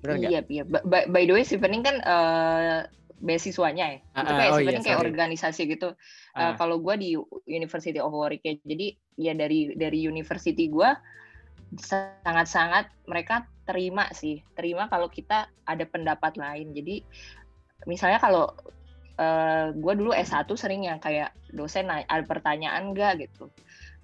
[0.00, 0.64] Benar iya, iya.
[0.64, 2.88] By, by the way, Stevening kan uh,
[3.20, 3.98] beasiswanya ya.
[4.16, 5.92] Uh, itu kayak oh iya, kayak organisasi gitu.
[6.32, 6.40] Uh.
[6.40, 7.10] Uh, kalau gue di
[7.44, 8.56] University of Warwick ya.
[8.64, 10.90] Jadi ya dari dari university gue
[12.24, 14.40] sangat-sangat mereka terima sih.
[14.56, 16.72] Terima kalau kita ada pendapat lain.
[16.72, 17.04] Jadi
[17.84, 18.48] misalnya kalau
[19.20, 23.52] uh, gue dulu S1 sering yang kayak dosen ada pertanyaan enggak gitu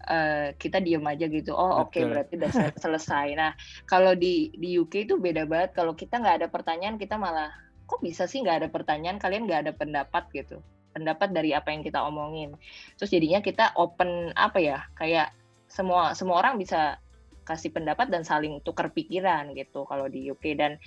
[0.05, 1.57] uh, kita diem aja gitu.
[1.57, 2.53] Oh oke okay, berarti udah
[2.85, 3.27] selesai.
[3.37, 3.53] Nah
[3.89, 5.73] kalau di di UK itu beda banget.
[5.73, 7.53] Kalau kita nggak ada pertanyaan kita malah
[7.87, 9.17] kok bisa sih nggak ada pertanyaan?
[9.17, 10.61] Kalian nggak ada pendapat gitu.
[10.93, 12.57] Pendapat dari apa yang kita omongin.
[13.01, 15.33] Terus jadinya kita open apa ya kayak
[15.67, 17.01] semua semua orang bisa
[17.47, 20.83] kasih pendapat dan saling tukar pikiran gitu kalau di UK dan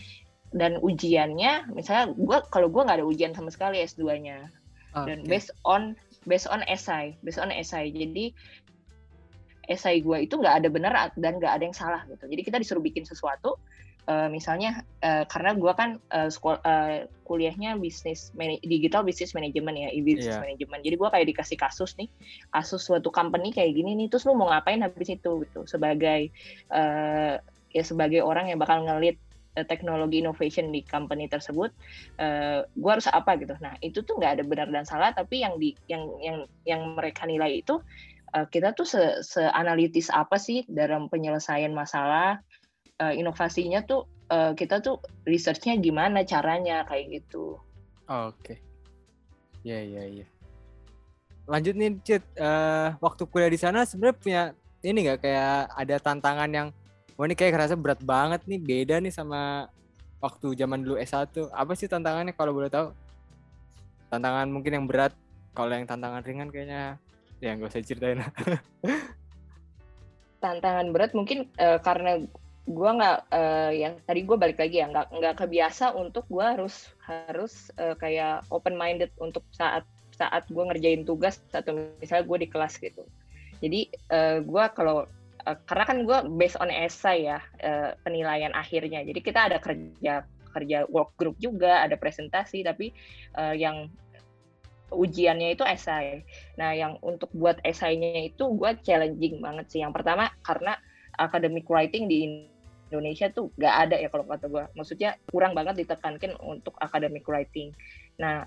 [0.51, 4.49] dan ujiannya misalnya gue kalau gue nggak ada ujian sama sekali S2-nya
[4.91, 5.05] okay.
[5.07, 5.93] dan based on
[6.25, 8.35] based on essay based on essay jadi
[9.69, 12.25] esai gue itu nggak ada benar dan nggak ada yang salah gitu.
[12.25, 13.61] Jadi kita disuruh bikin sesuatu,
[14.09, 18.33] uh, misalnya uh, karena gue kan uh, sekolah, uh, kuliahnya bisnis
[18.65, 20.41] digital business management ya, e-business yeah.
[20.41, 20.81] management.
[20.81, 22.09] Jadi gue kayak dikasih kasus nih,
[22.49, 26.33] kasus suatu company kayak gini nih, terus lu mau ngapain habis itu gitu sebagai
[26.73, 27.37] uh,
[27.69, 29.21] ya sebagai orang yang bakal ngelit
[29.67, 31.73] teknologi innovation di company tersebut,
[32.21, 33.53] uh, gue harus apa gitu.
[33.59, 37.27] Nah itu tuh nggak ada benar dan salah, tapi yang di yang yang yang mereka
[37.27, 37.81] nilai itu
[38.33, 42.41] uh, kita tuh se, seanalitis apa sih dalam penyelesaian masalah
[43.01, 47.57] uh, inovasinya tuh uh, kita tuh researchnya gimana caranya kayak gitu.
[48.09, 48.57] Oke,
[49.61, 50.27] ya ya ya.
[51.49, 52.23] Lanjut nih, Cid.
[52.37, 54.41] Uh, waktu kuliah di sana sebenarnya punya
[54.85, 56.67] ini nggak kayak ada tantangan yang
[57.17, 59.67] wah ini kayak kerasa berat banget nih, beda nih sama
[60.21, 61.49] waktu zaman dulu S1.
[61.51, 62.93] Apa sih tantangannya kalau boleh tahu?
[64.09, 65.13] Tantangan mungkin yang berat,
[65.53, 66.97] kalau yang tantangan ringan kayaknya
[67.39, 68.23] ya nggak usah ceritain.
[70.43, 72.23] Tantangan berat mungkin uh, karena
[72.69, 76.93] gue nggak uh, yang tadi gue balik lagi ya nggak nggak kebiasa untuk gue harus
[77.01, 82.49] harus uh, kayak open minded untuk saat saat gue ngerjain tugas atau misalnya gue di
[82.51, 83.03] kelas gitu.
[83.59, 85.09] Jadi uh, gue kalau
[85.47, 89.01] uh, karena kan gue based on essay ya uh, penilaian akhirnya.
[89.01, 92.91] Jadi kita ada kerja kerja work group juga ada presentasi tapi
[93.37, 93.87] uh, yang
[94.91, 96.25] ujiannya itu esai.
[96.57, 99.79] Nah, yang untuk buat esainya itu gue challenging banget sih.
[99.81, 100.77] Yang pertama karena
[101.17, 102.47] academic writing di
[102.89, 104.63] Indonesia tuh gak ada ya kalau kata gue.
[104.73, 107.73] Maksudnya kurang banget ditekankan untuk academic writing.
[108.17, 108.45] Nah,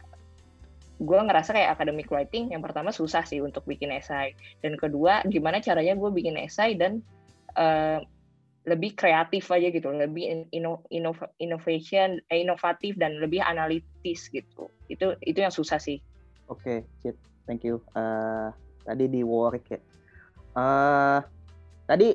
[1.03, 4.35] gue ngerasa kayak academic writing yang pertama susah sih untuk bikin esai.
[4.63, 7.03] Dan kedua, gimana caranya gue bikin esai dan
[7.59, 8.03] uh,
[8.63, 11.11] lebih kreatif aja gitu, lebih ino, ino,
[11.43, 14.71] innovation, eh, inovatif dan lebih analitis gitu.
[14.87, 15.99] Itu itu yang susah sih.
[16.53, 17.17] Oke, okay.
[17.49, 17.81] Thank you.
[17.97, 18.53] Uh,
[18.85, 19.81] tadi di Warwick ya.
[20.53, 21.25] Uh,
[21.89, 22.13] tadi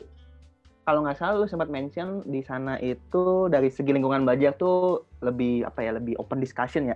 [0.85, 5.67] kalau nggak salah lu sempat mention di sana itu dari segi lingkungan belajar tuh lebih
[5.67, 6.95] apa ya lebih open discussion ya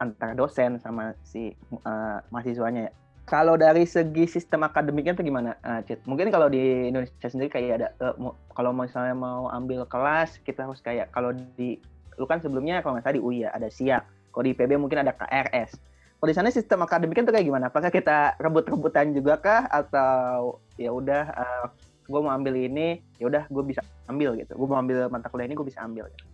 [0.00, 2.92] antara dosen sama si uh, mahasiswanya ya.
[3.26, 6.06] Kalau dari segi sistem akademiknya tuh gimana, uh, Cid?
[6.06, 10.78] Mungkin kalau di Indonesia sendiri kayak ada uh, kalau misalnya mau ambil kelas kita harus
[10.78, 11.82] kayak kalau di
[12.16, 14.30] lu kan sebelumnya kalau nggak salah di UI ya ada SIAK.
[14.30, 15.74] Kalau di IPB mungkin ada KRS
[16.16, 17.64] kalau di sana sistem akademiknya tuh kayak gimana?
[17.68, 21.66] Apakah kita rebut-rebutan juga kah atau ya udah uh, eh,
[22.08, 24.56] gue mau ambil ini, ya udah gue bisa ambil gitu.
[24.56, 26.24] Gue mau ambil mata kuliah ini gue bisa ambil gitu.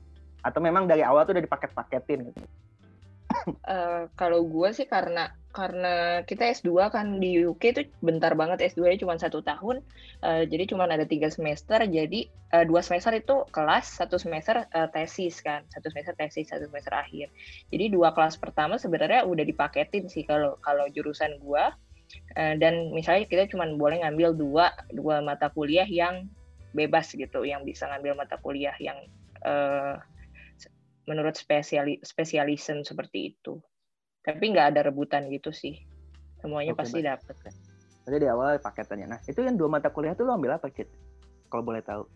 [0.47, 2.41] Atau memang dari awal tuh udah dipaket-paketin gitu.
[3.67, 9.05] Uh, kalau gue sih karena karena kita S2 kan di UK itu bentar banget S2-nya
[9.05, 9.85] cuma satu tahun,
[10.25, 14.89] uh, jadi cuma ada tiga semester, jadi uh, dua semester itu kelas, satu semester uh,
[14.89, 17.29] tesis kan, satu semester tesis, satu semester akhir.
[17.69, 21.77] Jadi dua kelas pertama sebenarnya udah dipaketin sih kalau kalau jurusan gua,
[22.37, 26.33] uh, dan misalnya kita cuma boleh ngambil dua dua mata kuliah yang
[26.73, 28.97] bebas gitu, yang bisa ngambil mata kuliah yang
[29.45, 30.01] uh,
[31.09, 33.59] menurut spesiali spesialism seperti itu
[34.23, 35.79] tapi nggak ada rebutan gitu sih
[36.39, 37.55] semuanya Oke, pasti dapat kan
[38.03, 40.91] Jadi di awal paketannya nah itu yang dua mata kuliah tuh lo ambil apa Cid
[41.51, 42.07] kalau boleh tahu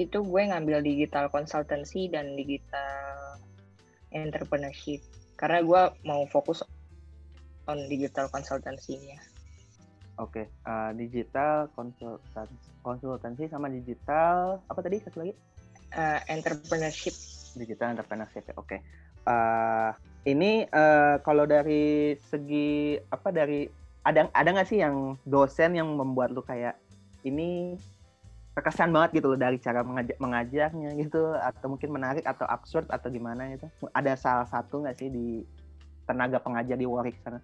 [0.00, 3.36] itu gue ngambil digital consultancy dan digital
[4.08, 5.04] entrepreneurship
[5.36, 6.64] karena gue mau fokus
[7.66, 9.18] on digital consultancy-nya.
[10.20, 10.46] Oke, okay.
[10.68, 15.34] uh, digital konsultansi, konsultansi sama digital apa tadi satu lagi?
[15.92, 17.16] Uh, entrepreneurship.
[17.56, 18.48] Digital entrepreneurship.
[18.56, 18.78] Oke.
[18.78, 18.80] Okay.
[19.22, 19.94] Uh,
[20.26, 23.70] ini uh, kalau dari segi apa dari
[24.02, 26.74] ada ada nggak sih yang dosen yang membuat lu kayak
[27.22, 27.78] ini
[28.52, 33.08] terkesan banget gitu loh dari cara mengajar, mengajarnya gitu atau mungkin menarik atau absurd atau
[33.08, 35.26] gimana gitu ada salah satu nggak sih di
[36.04, 37.40] tenaga pengajar di Warwick sana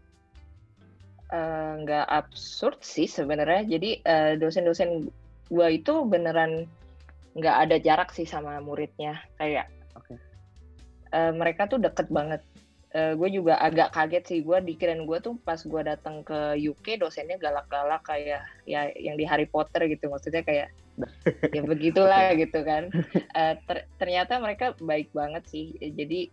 [1.32, 5.08] uh, nggak absurd sih sebenarnya jadi uh, dosen-dosen
[5.48, 6.68] gua itu beneran
[7.32, 10.18] nggak ada jarak sih sama muridnya kayak okay.
[11.14, 12.42] uh, mereka tuh deket banget.
[12.88, 14.38] Uh, eh, gue juga agak kaget sih.
[14.40, 19.28] Gue dikirain gue tuh pas gue datang ke UK dosennya galak-galak kayak ya yang di
[19.28, 20.08] Harry Potter gitu.
[20.08, 20.72] Maksudnya kayak
[21.56, 22.48] ya begitulah okay.
[22.48, 22.88] gitu kan.
[23.36, 25.76] Uh, ter ternyata mereka baik banget sih.
[25.78, 26.32] Jadi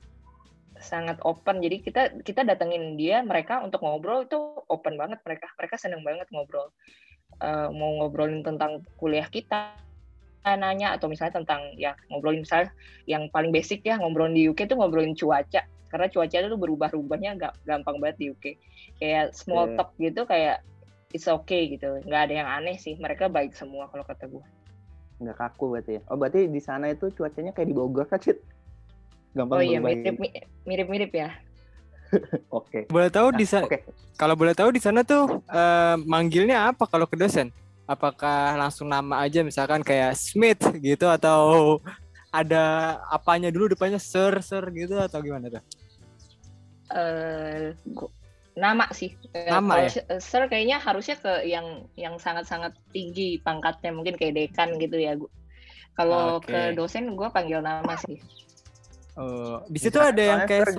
[0.79, 1.59] sangat open.
[1.59, 4.39] Jadi kita kita datengin dia mereka untuk ngobrol itu
[4.71, 5.51] open banget mereka.
[5.59, 6.71] Mereka seneng banget ngobrol.
[7.43, 9.75] Uh, mau ngobrolin tentang kuliah kita
[10.53, 12.69] nanya atau misalnya tentang ya ngobrolin misalnya
[13.09, 17.53] yang paling basic ya ngobrolin di UK tuh ngobrolin cuaca karena cuaca itu berubah-ubahnya gak
[17.65, 18.45] gampang banget di UK
[19.01, 19.75] kayak small yeah.
[19.81, 20.61] talk gitu kayak
[21.15, 24.43] it's okay gitu nggak ada yang aneh sih mereka baik semua kalau kata gue
[25.23, 28.37] nggak kaku berarti ya oh berarti di sana itu cuacanya kayak di Bogor kan Cid
[29.31, 30.19] gampang oh iya mirip
[30.67, 31.29] mirip mirip ya
[32.53, 32.69] Oke.
[32.69, 32.83] Okay.
[32.87, 33.65] Boleh tahu nah, di sana?
[33.67, 33.81] Okay.
[34.15, 37.51] Kalau boleh tahu di sana tuh uh, manggilnya apa kalau ke dosen?
[37.85, 41.77] Apakah langsung nama aja misalkan kayak Smith gitu atau
[42.33, 45.63] ada apanya dulu depannya Sir Sir gitu atau gimana tuh?
[46.91, 47.73] uh,
[48.55, 49.15] nama sih.
[49.33, 50.03] Eh, nama ya?
[50.05, 55.17] Eh, sir kayaknya harusnya ke yang yang sangat-sangat tinggi pangkatnya mungkin kayak dekan gitu ya.
[55.95, 56.75] Kalau okay.
[56.75, 58.19] ke dosen gue panggil nama sih.
[59.15, 60.75] Oh, di situ ada yang kayak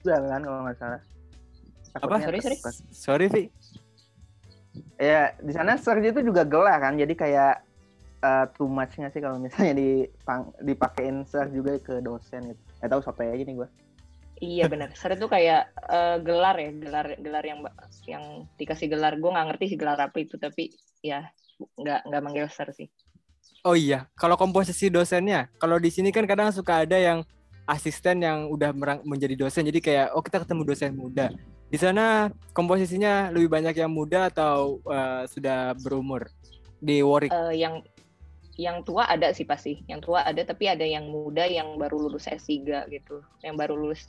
[0.00, 1.00] kan kalau nggak salah.
[2.00, 2.16] Apa?
[2.22, 2.56] Sorry, sorry.
[2.88, 3.42] Sorry, Vi.
[5.00, 7.00] Ya, di sana sir itu juga gelar kan.
[7.00, 7.64] Jadi kayak
[8.20, 12.60] uh, too much nggak sih kalau misalnya dipang, dipakein sir juga ke dosen gitu.
[12.84, 13.68] Gak tahu sampai aja nih gue.
[14.40, 14.92] Iya benar.
[14.92, 17.64] Ser itu kayak uh, gelar ya, gelar gelar yang
[18.04, 18.24] yang
[18.60, 19.16] dikasih gelar.
[19.16, 20.68] Gue nggak ngerti sih gelar apa itu, tapi
[21.00, 21.24] ya
[21.80, 22.88] nggak nggak manggil ser sih.
[23.64, 27.20] Oh iya, kalau komposisi dosennya, kalau di sini kan kadang suka ada yang
[27.68, 28.72] asisten yang udah
[29.04, 31.28] menjadi dosen, jadi kayak oh kita ketemu dosen muda.
[31.70, 36.26] Di sana komposisinya lebih banyak yang muda atau uh, sudah berumur
[36.82, 37.30] di Warwick?
[37.30, 37.86] Uh, yang
[38.58, 42.28] yang tua ada sih pasti, yang tua ada, tapi ada yang muda yang baru lulus
[42.28, 44.04] S3 gitu, yang baru lulus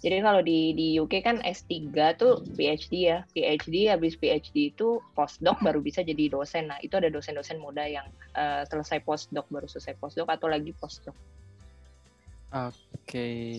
[0.00, 3.18] jadi kalau di di UK kan S3 tuh PhD ya.
[3.36, 6.72] PhD habis PhD itu postdoc baru bisa jadi dosen.
[6.72, 11.12] Nah, itu ada dosen-dosen muda yang uh, selesai postdoc baru selesai postdoc atau lagi postdoc.
[12.48, 12.80] Oke.
[13.04, 13.54] Okay.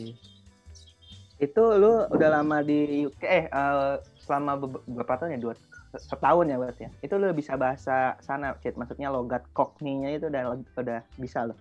[1.41, 5.53] Itu lu udah lama di UK eh uh, selama beberapa tahun ya dua
[5.97, 6.91] setahun ya berarti ya.
[7.03, 8.79] Itu lu bisa bahasa sana, Cid.
[8.79, 11.55] Maksudnya logat kokninya itu udah udah bisa lo.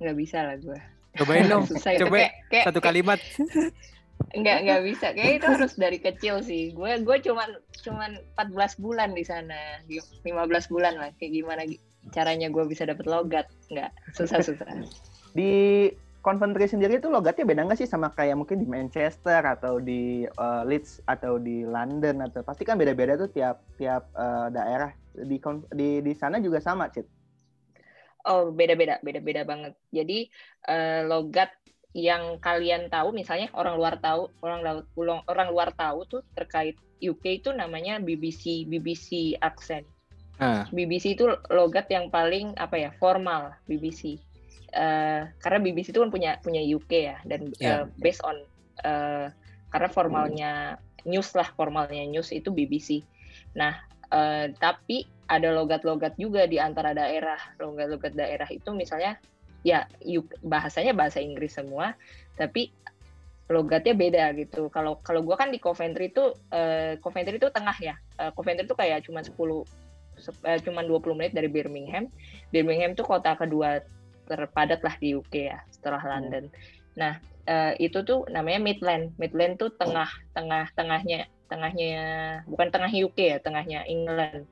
[0.00, 0.78] Nggak bisa lah gue.
[1.20, 1.66] Cobain dong.
[1.70, 3.20] Susah Coba kayak, kayak, satu kalimat.
[4.36, 5.06] Enggak, enggak bisa.
[5.16, 6.76] Kayak itu harus dari kecil sih.
[6.76, 9.80] Gue gue cuman cuman 14 bulan di sana.
[9.88, 10.28] 15
[10.68, 11.10] bulan lah.
[11.16, 11.62] Kayak gimana
[12.12, 13.48] caranya gue bisa dapet logat.
[13.72, 14.86] Enggak, susah-susah.
[15.32, 15.88] Di
[16.20, 20.62] Coventry sendiri itu logatnya beda nggak sih sama kayak mungkin di Manchester atau di uh,
[20.68, 25.40] Leeds atau di London atau pasti kan beda-beda tuh tiap tiap uh, daerah di
[25.72, 27.08] di di sana juga sama, Cit.
[28.28, 29.72] Oh, beda-beda, beda-beda banget.
[29.88, 30.28] Jadi
[30.68, 31.56] uh, logat
[31.96, 34.86] yang kalian tahu misalnya orang luar tahu orang
[35.26, 39.88] orang luar tahu tuh terkait UK itu namanya BBC BBC accent.
[40.40, 40.64] Ah.
[40.72, 44.20] BBC itu logat yang paling apa ya formal BBC.
[44.70, 47.82] Uh, eh, karena BBC itu kan punya punya UK ya dan yeah.
[47.82, 48.38] uh, based on
[48.86, 49.26] uh,
[49.74, 50.52] karena formalnya
[51.02, 53.02] news lah formalnya news itu BBC.
[53.58, 53.82] Nah
[54.14, 59.18] uh, tapi ada logat-logat juga di antara daerah logat-logat daerah itu misalnya
[59.66, 59.86] ya
[60.40, 61.94] bahasanya bahasa Inggris semua
[62.38, 62.72] tapi
[63.50, 64.70] logatnya beda gitu.
[64.70, 67.98] Kalau kalau gue kan di Coventry itu uh, Coventry itu tengah ya.
[68.16, 72.06] Uh, Coventry itu kayak cuma 10 uh, cuma 20 menit dari Birmingham.
[72.54, 73.82] Birmingham itu kota kedua
[74.30, 76.10] terpadat lah di UK ya setelah hmm.
[76.14, 76.44] London.
[76.94, 77.18] Nah,
[77.50, 79.10] uh, itu tuh namanya Midland.
[79.18, 82.02] Midland tuh tengah tengah tengahnya tengahnya
[82.46, 84.46] bukan tengah UK ya, tengahnya England.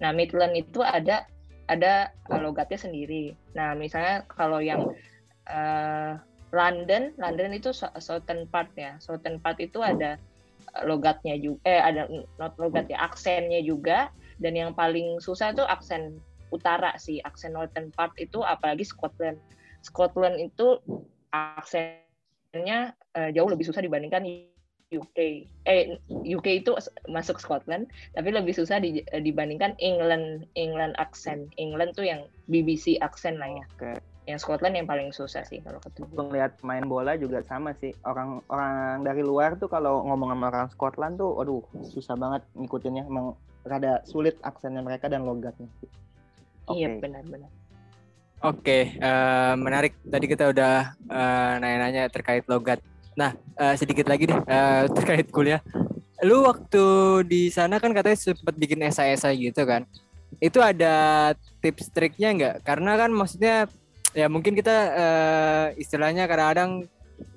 [0.00, 1.24] Nah, Midland itu ada
[1.64, 3.32] ada logatnya sendiri.
[3.56, 4.92] Nah, misalnya kalau yang
[5.48, 6.20] uh,
[6.52, 9.00] London, London itu southern part ya.
[9.00, 10.20] Southern part itu ada
[10.84, 12.06] logatnya juga, eh ada
[12.36, 14.12] not logat ya, aksennya juga.
[14.38, 16.18] Dan yang paling susah itu aksen
[16.54, 19.42] utara sih, aksen northern part itu apalagi Scotland.
[19.82, 20.78] Scotland itu
[21.34, 24.22] aksennya uh, jauh lebih susah dibandingkan
[24.94, 25.18] UK.
[25.66, 26.70] Eh UK itu
[27.10, 31.50] masuk Scotland, tapi lebih susah di, dibandingkan England England accent.
[31.58, 33.66] England tuh yang BBC accent lah ya.
[33.74, 33.92] Oke.
[34.24, 36.08] yang Scotland yang paling susah sih kalau ketemu.
[36.16, 37.92] Ngeliat main bola juga sama sih.
[38.08, 41.60] Orang orang dari luar tuh kalau ngomong sama orang Scotland tuh, aduh
[41.92, 43.04] susah banget ngikutinnya.
[43.04, 43.36] Emang
[43.68, 45.68] rada sulit aksennya mereka dan logatnya.
[46.72, 47.50] Iya benar-benar.
[48.44, 49.96] Oke, uh, menarik.
[50.04, 52.80] Tadi kita udah uh, nanya-nanya terkait logat.
[53.16, 55.64] Nah, uh, sedikit lagi deh uh, terkait kuliah.
[56.20, 56.84] Lu waktu
[57.24, 59.88] di sana kan katanya sempat bikin esai-esai gitu kan?
[60.44, 61.32] Itu ada
[61.64, 62.54] tips triknya nggak?
[62.68, 63.64] Karena kan maksudnya
[64.12, 66.84] ya mungkin kita uh, istilahnya kadang-kadang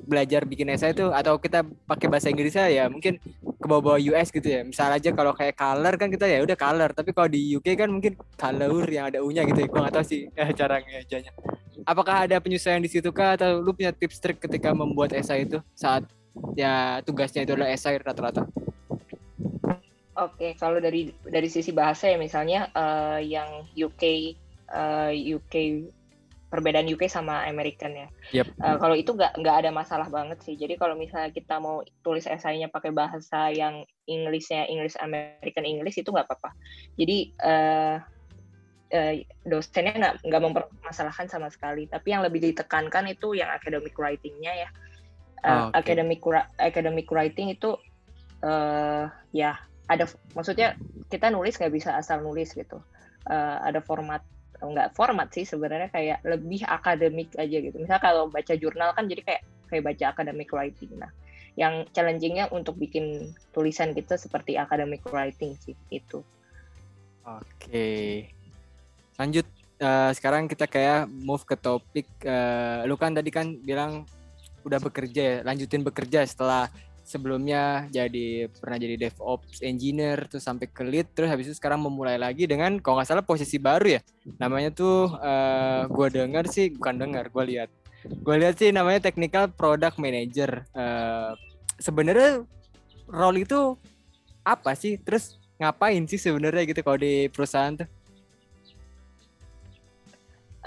[0.08, 3.20] belajar bikin esai itu atau kita pakai bahasa Inggrisnya ya mungkin
[3.60, 4.64] ke bawah-bawah US gitu ya.
[4.64, 7.92] Misal aja kalau kayak color kan kita ya udah color, tapi kalau di UK kan
[7.92, 9.68] mungkin color yang ada u-nya gitu ya.
[9.68, 11.36] Gua nggak tahu sih ya, cara ngejanya.
[11.84, 15.60] Apakah ada penyesuaian di situ kah atau lu punya tips trik ketika membuat esai itu
[15.76, 16.08] saat
[16.56, 18.48] ya tugasnya itu adalah esai rata-rata?
[20.18, 24.34] Oke, kalau dari dari sisi bahasa ya misalnya uh, yang UK
[24.74, 25.86] uh, UK
[26.58, 28.08] perbedaan UK sama American ya.
[28.42, 28.48] Yep.
[28.58, 30.58] Uh, kalau itu nggak nggak ada masalah banget sih.
[30.58, 36.10] Jadi kalau misalnya kita mau tulis esainya pakai bahasa yang Inggrisnya English American English itu
[36.10, 36.58] nggak apa-apa.
[36.98, 38.02] Jadi uh,
[38.90, 39.14] uh,
[39.46, 41.86] dosennya nggak nggak mempermasalahkan sama sekali.
[41.86, 44.70] Tapi yang lebih ditekankan itu yang academic writingnya ya.
[45.46, 45.94] Uh, oh, okay.
[45.94, 46.26] Academic
[46.58, 47.78] academic writing itu
[48.42, 50.74] uh, ya ada maksudnya
[51.14, 52.82] kita nulis nggak bisa asal nulis gitu.
[53.28, 54.26] Uh, ada format
[54.58, 57.78] nggak format sih sebenarnya kayak lebih akademik aja gitu.
[57.78, 60.92] Misal kalau baca jurnal kan jadi kayak kayak baca academic writing.
[60.98, 61.12] Nah,
[61.58, 66.22] yang challengingnya untuk bikin tulisan kita seperti academic writing sih itu.
[67.28, 68.32] Oke,
[69.20, 69.46] lanjut.
[69.78, 72.10] Uh, sekarang kita kayak move ke topik.
[72.26, 74.10] Uh, lu kan tadi kan bilang
[74.66, 76.68] udah bekerja ya, lanjutin bekerja setelah
[77.08, 82.20] sebelumnya jadi pernah jadi DevOps engineer terus sampai ke lead terus habis itu sekarang memulai
[82.20, 84.02] lagi dengan kalau nggak salah posisi baru ya.
[84.36, 87.72] Namanya tuh uh, eh, gue dengar sih bukan dengar gue lihat.
[88.04, 90.68] Gue lihat sih namanya technical product manager.
[90.76, 91.32] Uh,
[91.80, 92.44] sebenarnya
[93.08, 93.80] role itu
[94.44, 95.00] apa sih?
[95.00, 97.88] Terus ngapain sih sebenarnya gitu kalau di perusahaan tuh?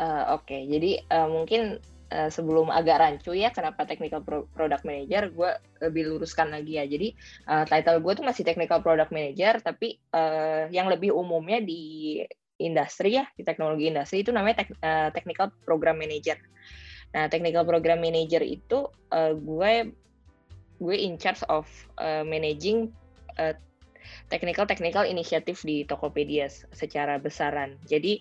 [0.00, 0.64] Uh, oke okay.
[0.64, 1.76] jadi uh, mungkin
[2.10, 5.50] uh, sebelum agak rancu ya kenapa technical pro product manager gue
[5.86, 6.84] lebih luruskan lagi ya.
[6.84, 7.14] Jadi
[7.48, 12.20] uh, title gue tuh masih technical product manager tapi uh, yang lebih umumnya di
[12.60, 16.36] industri ya di teknologi industri itu namanya tek, uh, technical program manager.
[17.16, 19.94] Nah technical program manager itu uh, gue
[20.80, 21.68] gue in charge of
[22.00, 22.92] uh, managing
[23.40, 23.56] uh,
[24.32, 27.76] technical technical initiative di Tokopedia secara besaran.
[27.84, 28.20] Jadi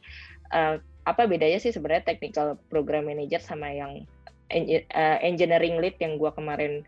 [0.51, 4.03] uh, apa bedanya sih sebenarnya technical program manager sama yang
[4.51, 6.83] uh, engineering lead yang gue kemarin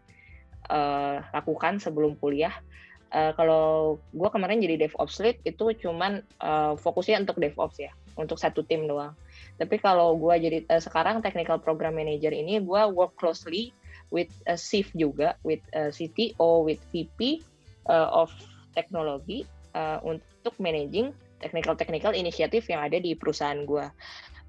[0.69, 2.53] uh, lakukan sebelum kuliah.
[3.11, 8.39] Uh, kalau gue kemarin jadi DevOps lead itu cuman uh, fokusnya untuk DevOps ya, untuk
[8.39, 9.11] satu tim doang.
[9.59, 13.75] Tapi kalau gue jadi uh, sekarang technical program manager ini gue work closely
[14.15, 14.59] with uh,
[14.95, 17.43] juga, with uh, CTO, with VP
[17.91, 18.31] uh, of
[18.75, 19.43] teknologi
[19.75, 21.11] uh, untuk managing
[21.41, 23.85] technical-technical inisiatif yang ada di perusahaan gue.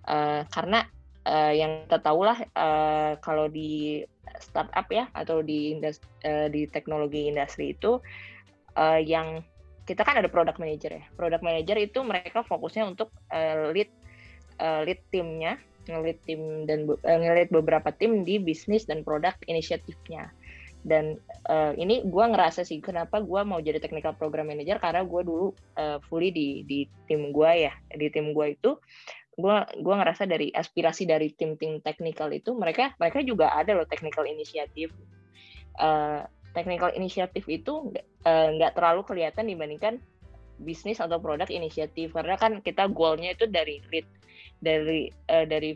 [0.07, 0.84] Uh, karena
[1.26, 4.03] uh, yang kita tahu lah uh, kalau di
[4.38, 7.99] startup ya atau di industri, uh, di teknologi industri itu
[8.76, 9.40] uh, yang
[9.82, 11.05] kita kan ada product manager ya.
[11.18, 13.90] Product manager itu mereka fokusnya untuk uh, lead
[14.62, 15.59] uh, lead timnya,
[15.90, 20.30] ngelit tim dan uh, ngelit beberapa tim di bisnis dan produk inisiatifnya
[20.82, 21.14] dan
[21.46, 25.54] uh, ini gue ngerasa sih kenapa gue mau jadi technical program manager karena gue dulu
[25.78, 28.74] uh, fully di di tim gue ya di tim gue itu
[29.32, 34.28] gue gua ngerasa dari aspirasi dari tim-tim teknikal itu mereka mereka juga ada loh technical
[34.28, 34.92] inisiatif
[35.80, 37.96] uh, technical inisiatif itu
[38.28, 39.94] nggak uh, terlalu kelihatan dibandingkan
[40.60, 44.04] bisnis atau produk inisiatif karena kan kita goalnya itu dari lead
[44.60, 45.74] dari uh, dari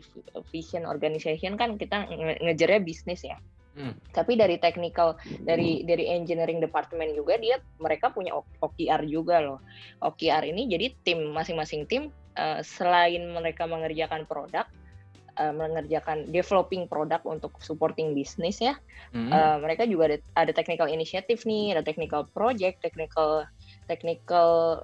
[0.53, 2.05] vision organization kan kita
[2.39, 3.41] ngejarnya bisnis ya
[3.77, 3.93] Hmm.
[4.09, 9.61] Tapi dari technical dari dari engineering department juga dia mereka punya OKR juga loh.
[10.01, 12.09] OKR ini jadi tim masing-masing tim
[12.41, 14.65] uh, selain mereka mengerjakan produk
[15.37, 18.75] uh, mengerjakan developing produk untuk supporting bisnis ya.
[19.13, 19.29] Hmm.
[19.29, 23.45] Uh, mereka juga ada, ada technical initiative nih, ada technical project, technical
[23.85, 24.83] technical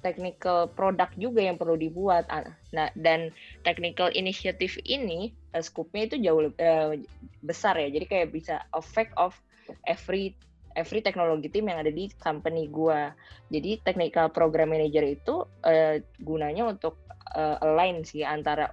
[0.00, 2.24] technical produk juga yang perlu dibuat.
[2.30, 3.34] Ah, nah, dan
[3.66, 6.94] technical initiative ini uh, scope-nya itu jauh uh,
[7.42, 7.90] besar ya.
[7.90, 9.34] Jadi kayak bisa affect of
[9.90, 10.38] every
[10.78, 13.10] every teknologi tim yang ada di company gua.
[13.50, 16.94] Jadi technical program manager itu uh, gunanya untuk
[17.34, 18.70] uh, align sih antara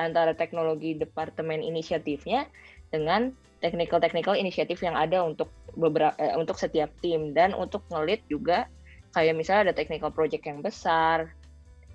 [0.00, 2.48] antara teknologi departemen inisiatifnya
[2.92, 8.24] dengan technical technical inisiatif yang ada untuk beberapa uh, untuk setiap tim dan untuk ngelit
[8.28, 8.68] juga
[9.16, 11.32] kayak misalnya ada technical project yang besar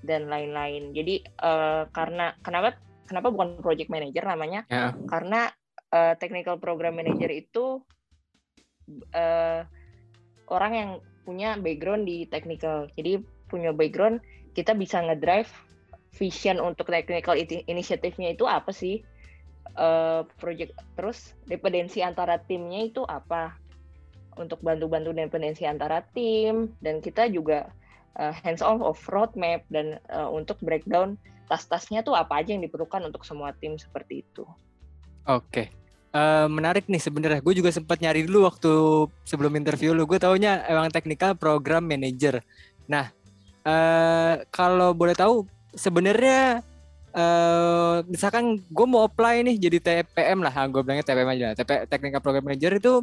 [0.01, 0.93] dan lain-lain.
[0.97, 2.73] Jadi uh, karena kenapa
[3.11, 4.63] kenapa bukan project manager namanya?
[4.71, 4.95] Ya.
[5.11, 5.51] Karena
[5.91, 7.83] uh, technical program manager itu
[9.11, 9.67] uh,
[10.47, 10.89] orang yang
[11.27, 12.87] punya background di technical.
[12.95, 13.19] Jadi
[13.51, 14.23] punya background
[14.55, 15.51] kita bisa ngedrive
[16.15, 17.35] vision untuk technical
[17.67, 19.03] inisiatifnya itu apa sih?
[19.71, 23.59] Uh, project terus dependensi antara timnya itu apa?
[24.39, 27.67] Untuk bantu-bantu dependensi antara tim dan kita juga
[28.15, 31.19] uh, hands on of roadmap dan uh, untuk breakdown
[31.51, 34.47] tas-tasnya tuh apa aja yang diperlukan untuk semua tim seperti itu.
[35.27, 35.67] Oke.
[36.15, 37.43] Uh, menarik nih sebenarnya.
[37.43, 38.71] Gue juga sempat nyari dulu waktu
[39.27, 40.07] sebelum interview lu.
[40.07, 42.39] Gue taunya emang teknikal program manager.
[42.87, 43.11] Nah,
[43.67, 45.43] uh, kalau boleh tahu
[45.75, 46.63] sebenarnya
[47.11, 51.47] uh, misalkan gue mau apply nih jadi TPM lah, gue bilangnya TPM aja.
[51.51, 52.93] TP, technical program manager itu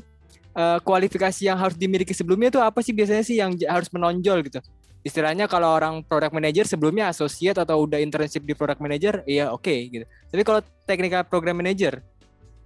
[0.56, 4.60] uh, kualifikasi yang harus dimiliki sebelumnya itu apa sih biasanya sih yang harus menonjol gitu?
[5.08, 9.64] Istilahnya kalau orang product manager sebelumnya associate atau udah internship di product manager, iya oke
[9.64, 10.04] okay, gitu.
[10.04, 12.04] Tapi kalau technical program manager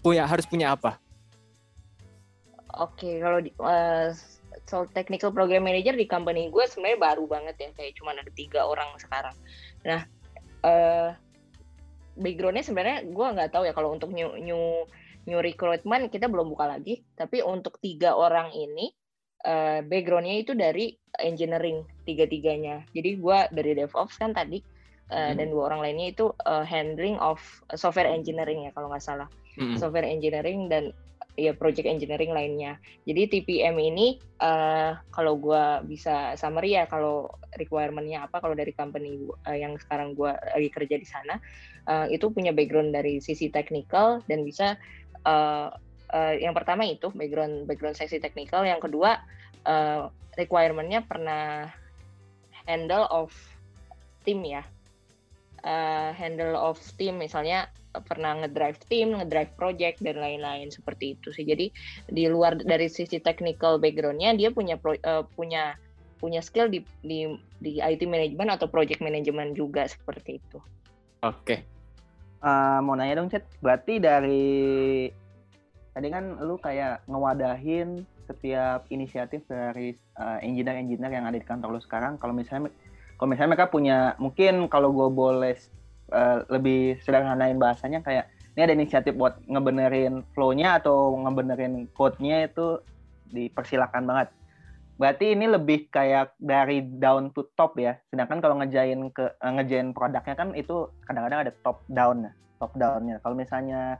[0.03, 0.99] punya harus punya apa?
[2.82, 4.11] Oke, okay, kalau uh,
[4.66, 8.66] soal technical program manager di company gue sebenarnya baru banget ya, kayak cuma ada tiga
[8.66, 9.36] orang sekarang.
[9.86, 10.03] Nah,
[10.66, 11.14] uh,
[12.18, 14.82] backgroundnya sebenarnya gue nggak tahu ya kalau untuk new new
[15.30, 18.90] new recruitment kita belum buka lagi, tapi untuk tiga orang ini
[19.47, 22.86] uh, backgroundnya itu dari engineering tiga-tiganya.
[22.97, 24.62] Jadi gue dari DevOps kan tadi
[25.12, 25.34] uh, hmm.
[25.38, 27.38] dan dua orang lainnya itu uh, handling of
[27.76, 29.28] software engineering ya kalau nggak salah
[29.59, 29.76] hmm.
[29.76, 30.90] software engineering dan
[31.36, 32.76] ya project engineering lainnya.
[33.09, 39.16] Jadi TPM ini uh, kalau gue bisa summary ya kalau requirementnya apa kalau dari company
[39.49, 41.40] uh, yang sekarang gue lagi kerja di sana
[41.88, 44.76] uh, itu punya background dari sisi technical dan bisa
[45.24, 45.72] uh,
[46.12, 49.18] uh, yang pertama itu background background sesi technical, yang kedua
[49.64, 51.68] uh, requirementnya pernah
[52.68, 53.32] handle of
[54.22, 54.62] tim ya,
[55.66, 61.44] uh, handle of team misalnya pernah ngedrive tim, ngedrive project dan lain-lain seperti itu sih.
[61.44, 61.68] Jadi
[62.08, 65.76] di luar dari sisi technical backgroundnya dia punya pro, uh, punya
[66.16, 67.26] punya skill di di
[67.58, 70.58] di IT management atau project management juga seperti itu.
[71.20, 71.36] Oke.
[71.44, 71.60] Okay.
[72.42, 73.46] Uh, mau nanya dong, Chat.
[73.62, 75.06] Berarti dari
[75.93, 81.80] tadi kan lu kayak ngewadahin setiap inisiatif dari uh, engineer-engineer yang ada di kantor lu
[81.84, 82.16] sekarang.
[82.16, 82.72] Kalau misalnya
[83.20, 85.55] kalau misalnya mereka punya mungkin kalau gue boleh
[86.11, 92.80] uh, lebih sederhanain bahasanya kayak ini ada inisiatif buat ngebenerin flow-nya atau ngebenerin code-nya itu
[93.32, 94.28] dipersilakan banget.
[95.01, 97.97] Berarti ini lebih kayak dari down to top ya.
[98.12, 102.28] Sedangkan kalau ngejain ke uh, ngejain produknya kan itu kadang-kadang ada top down,
[102.61, 103.16] top down-nya.
[103.24, 103.99] Kalau misalnya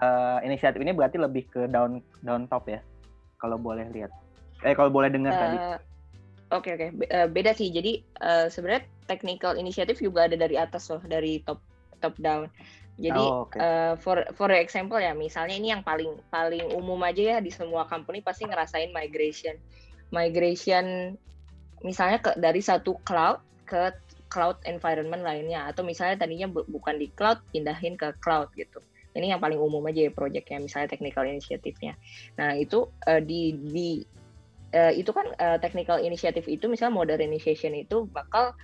[0.00, 2.80] uh, inisiatif ini berarti lebih ke down down top ya.
[3.36, 4.14] Kalau boleh lihat.
[4.62, 5.56] Eh kalau boleh dengar uh, tadi.
[6.52, 7.16] Oke okay, oke, okay.
[7.16, 7.72] uh, beda sih.
[7.72, 11.58] Jadi uh, sebenarnya technical initiative juga ada dari atas loh, dari top
[12.04, 12.46] top down.
[13.00, 13.58] Jadi oh, okay.
[13.58, 17.88] uh, for for example ya, misalnya ini yang paling paling umum aja ya di semua
[17.88, 19.56] company pasti ngerasain migration.
[20.12, 21.16] Migration
[21.80, 23.90] misalnya ke dari satu cloud ke
[24.28, 28.84] cloud environment lainnya atau misalnya tadinya bu bukan di cloud pindahin ke cloud gitu.
[29.12, 31.94] Ini yang paling umum aja ya proyeknya misalnya technical initiative-nya.
[32.40, 33.88] Nah, itu uh, di di
[34.72, 38.56] uh, itu kan uh, technical initiative itu misalnya modernization itu bakal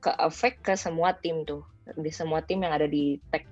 [0.00, 1.62] ke efek ke semua tim tuh
[1.94, 3.44] di semua tim yang ada di tech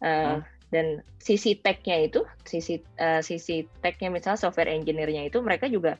[0.00, 0.40] uh, hmm.
[0.70, 0.86] dan
[1.18, 5.98] sisi technya itu sisi uh, sisi technya misalnya software engineer-nya itu mereka juga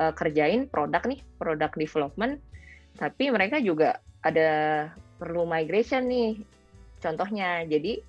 [0.00, 2.40] uh, kerjain produk nih produk development
[2.96, 4.50] tapi mereka juga ada
[5.20, 6.40] perlu migration nih
[6.98, 8.02] contohnya jadi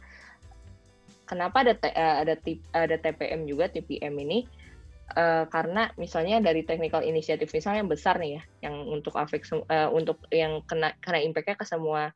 [1.30, 1.74] kenapa ada
[2.26, 2.34] ada
[2.74, 4.50] ada TPM juga TPM ini?
[5.10, 9.90] Uh, karena misalnya dari technical initiative misalnya yang besar nih ya yang untuk afek uh,
[9.90, 12.10] untuk yang kena kena impactnya ke semua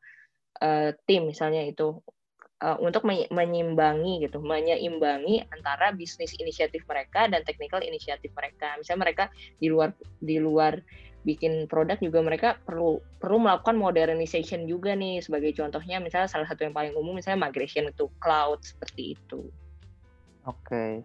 [0.58, 2.02] uh, tim misalnya itu.
[2.62, 8.78] Uh, untuk menyimbangi gitu menyeimbangi antara bisnis inisiatif mereka dan technical inisiatif mereka.
[8.78, 9.24] Misalnya mereka
[9.58, 9.90] di luar
[10.22, 10.78] di luar
[11.24, 16.68] bikin produk juga mereka perlu perlu melakukan modernization juga nih sebagai contohnya misalnya salah satu
[16.68, 19.48] yang paling umum misalnya migration to cloud seperti itu.
[20.44, 21.02] Oke.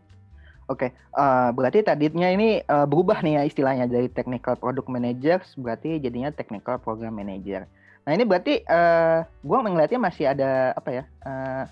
[0.70, 1.18] Oke, okay.
[1.18, 6.30] uh, berarti tadinya ini uh, berubah nih ya istilahnya dari technical product manager berarti jadinya
[6.30, 7.66] technical program manager.
[8.06, 11.66] Nah ini berarti uh, eh, gue melihatnya masih ada apa ya uh,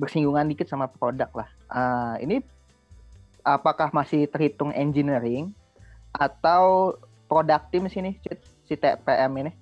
[0.00, 1.48] bersinggungan dikit sama produk lah.
[1.68, 2.40] Uh, ini
[3.44, 5.52] apakah masih terhitung engineering
[6.16, 6.96] atau
[7.26, 8.18] product team sini
[8.66, 9.52] si TPM ini?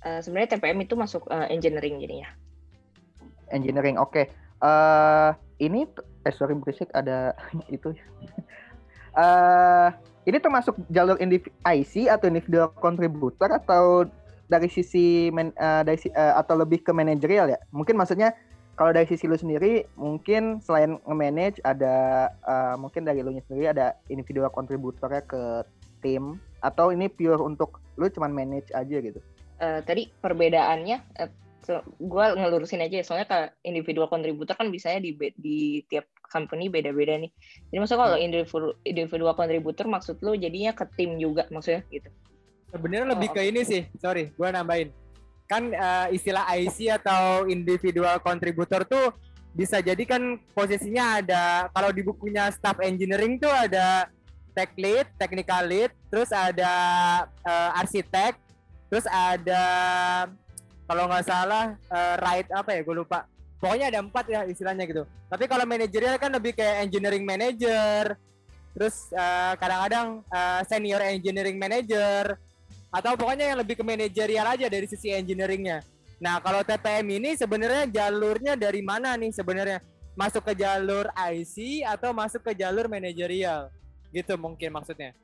[0.00, 2.28] Uh, Sebenarnya TPM itu masuk uh, engineering jadinya.
[3.52, 4.12] Engineering, oke.
[4.12, 4.24] Okay.
[4.60, 5.88] Uh, ini
[6.28, 7.32] eh sorry berisik ada
[7.74, 7.96] itu
[9.16, 9.88] uh,
[10.28, 14.04] ini termasuk jalur IC atau individual contributor atau
[14.50, 17.58] dari sisi man, uh, dari uh, atau lebih ke manajerial ya.
[17.72, 18.34] Mungkin maksudnya
[18.74, 23.96] kalau dari sisi lu sendiri mungkin selain nge-manage ada uh, mungkin dari lu sendiri ada
[24.10, 25.64] individual kontributornya ke
[26.00, 29.20] tim atau ini pure untuk lu cuman manage aja gitu.
[29.60, 31.30] Uh, tadi perbedaannya uh,
[31.64, 36.72] so, gue ngelurusin aja ya, soalnya kalau individual kontributor kan biasanya di di tiap company
[36.72, 37.30] beda-beda nih.
[37.70, 38.26] Jadi maksudnya kalau hmm.
[38.26, 42.08] individual individual kontributor maksud lu jadinya ke tim juga maksudnya gitu.
[42.70, 44.94] Sebenarnya oh, lebih ke ini sih, sorry, gue nambahin.
[45.50, 49.10] Kan uh, istilah IC atau individual contributor tuh
[49.50, 54.06] bisa jadi kan posisinya ada kalau di bukunya staff engineering tuh ada
[54.60, 56.74] tech lead, technical lead, terus ada
[57.48, 58.36] uh, arsitek,
[58.92, 59.64] terus ada
[60.84, 63.24] kalau nggak salah uh, right apa ya, gue lupa.
[63.56, 65.08] Pokoknya ada empat ya istilahnya gitu.
[65.32, 68.20] Tapi kalau manajerial kan lebih kayak engineering manager,
[68.76, 69.08] terus
[69.56, 72.36] kadang-kadang uh, uh, senior engineering manager,
[72.92, 75.80] atau pokoknya yang lebih ke manajerial aja dari sisi engineeringnya.
[76.20, 79.80] Nah kalau TPM ini sebenarnya jalurnya dari mana nih sebenarnya?
[80.12, 83.72] Masuk ke jalur IC atau masuk ke jalur manajerial?
[84.10, 85.14] Gitu mungkin maksudnya.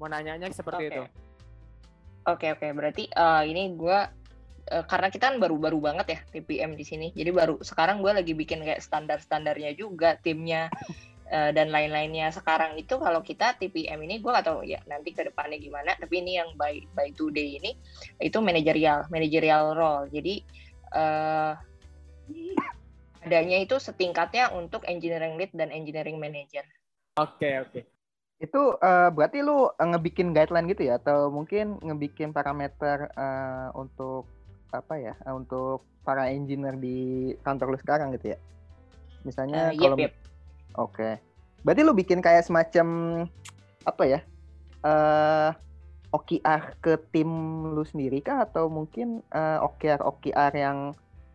[0.00, 0.90] Mau nanyanya seperti okay.
[0.92, 1.02] itu.
[1.02, 1.12] Oke
[2.22, 2.70] okay, oke okay.
[2.70, 3.98] berarti uh, ini gue
[4.70, 7.08] uh, karena kita kan baru-baru banget ya TPM di sini.
[7.12, 10.70] Jadi baru sekarang gue lagi bikin kayak standar-standarnya juga timnya
[11.32, 15.56] Eh, dan lain-lainnya sekarang itu kalau kita TPM ini gue atau ya nanti ke depannya
[15.56, 17.72] gimana tapi ini yang by by today ini
[18.20, 20.44] itu manajerial manajerial role jadi
[20.92, 21.56] uh,
[23.24, 26.68] adanya itu setingkatnya untuk engineering lead dan engineering manager.
[27.16, 27.70] Oke okay, oke.
[27.80, 27.84] Okay.
[28.42, 34.26] Itu uh, berarti lu ngebikin guideline gitu ya atau mungkin ngebikin parameter uh, untuk
[34.74, 38.38] apa ya untuk para engineer di kantor lu sekarang gitu ya?
[39.22, 40.14] Misalnya uh, kalau yep, yep
[40.76, 41.20] Oke.
[41.62, 42.86] Berarti lu bikin kayak semacam
[43.86, 44.20] apa ya?
[44.82, 45.50] Eh uh,
[46.12, 47.30] OKR ke tim
[47.72, 50.78] lu sendiri kah atau mungkin uh, OKR OKR yang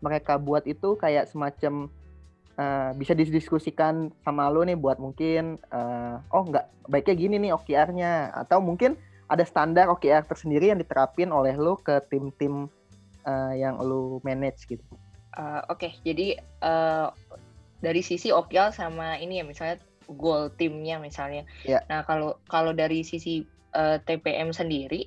[0.06, 1.90] mereka buat itu kayak semacam
[2.58, 8.34] uh, bisa didiskusikan sama lu nih buat mungkin uh, oh nggak baiknya gini nih OKR-nya
[8.34, 8.98] atau mungkin
[9.28, 12.68] ada standar OKR tersendiri yang diterapin oleh lu ke tim-tim
[13.28, 14.84] uh, yang lu manage gitu.
[15.36, 15.92] Uh, Oke, okay.
[16.02, 17.12] jadi uh,
[17.84, 19.78] dari sisi OKL sama ini ya misalnya
[20.10, 21.44] goal timnya misalnya.
[21.68, 21.84] Yeah.
[21.92, 23.44] Nah kalau kalau dari sisi
[23.76, 25.06] uh, eh, TPM sendiri,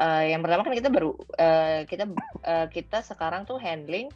[0.00, 2.08] uh, yang pertama kan kita baru uh, kita
[2.42, 4.08] uh, kita sekarang tuh handling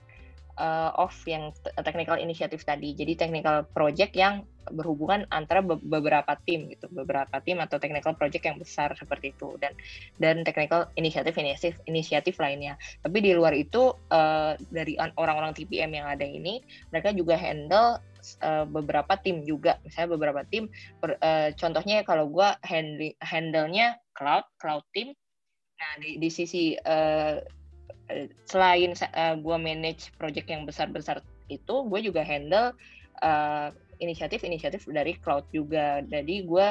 [0.61, 2.93] uh, of yang technical initiative tadi.
[2.93, 8.61] Jadi technical project yang berhubungan antara beberapa tim gitu, beberapa tim atau technical project yang
[8.61, 9.73] besar seperti itu dan
[10.21, 12.77] dan technical initiative inisiatif inisiatif lainnya.
[13.01, 16.61] Tapi di luar itu uh, dari orang-orang TPM yang ada ini,
[16.93, 17.99] mereka juga handle
[18.45, 19.81] uh, beberapa tim juga.
[19.83, 20.69] Misalnya beberapa tim,
[21.01, 25.17] per, uh, contohnya kalau gue handle handle-nya cloud, cloud team.
[25.81, 27.41] Nah di, di sisi uh,
[28.47, 32.75] selain uh, gue manage project yang besar-besar itu, gue juga handle
[34.01, 36.01] inisiatif-inisiatif dari cloud juga.
[36.09, 36.67] Jadi gue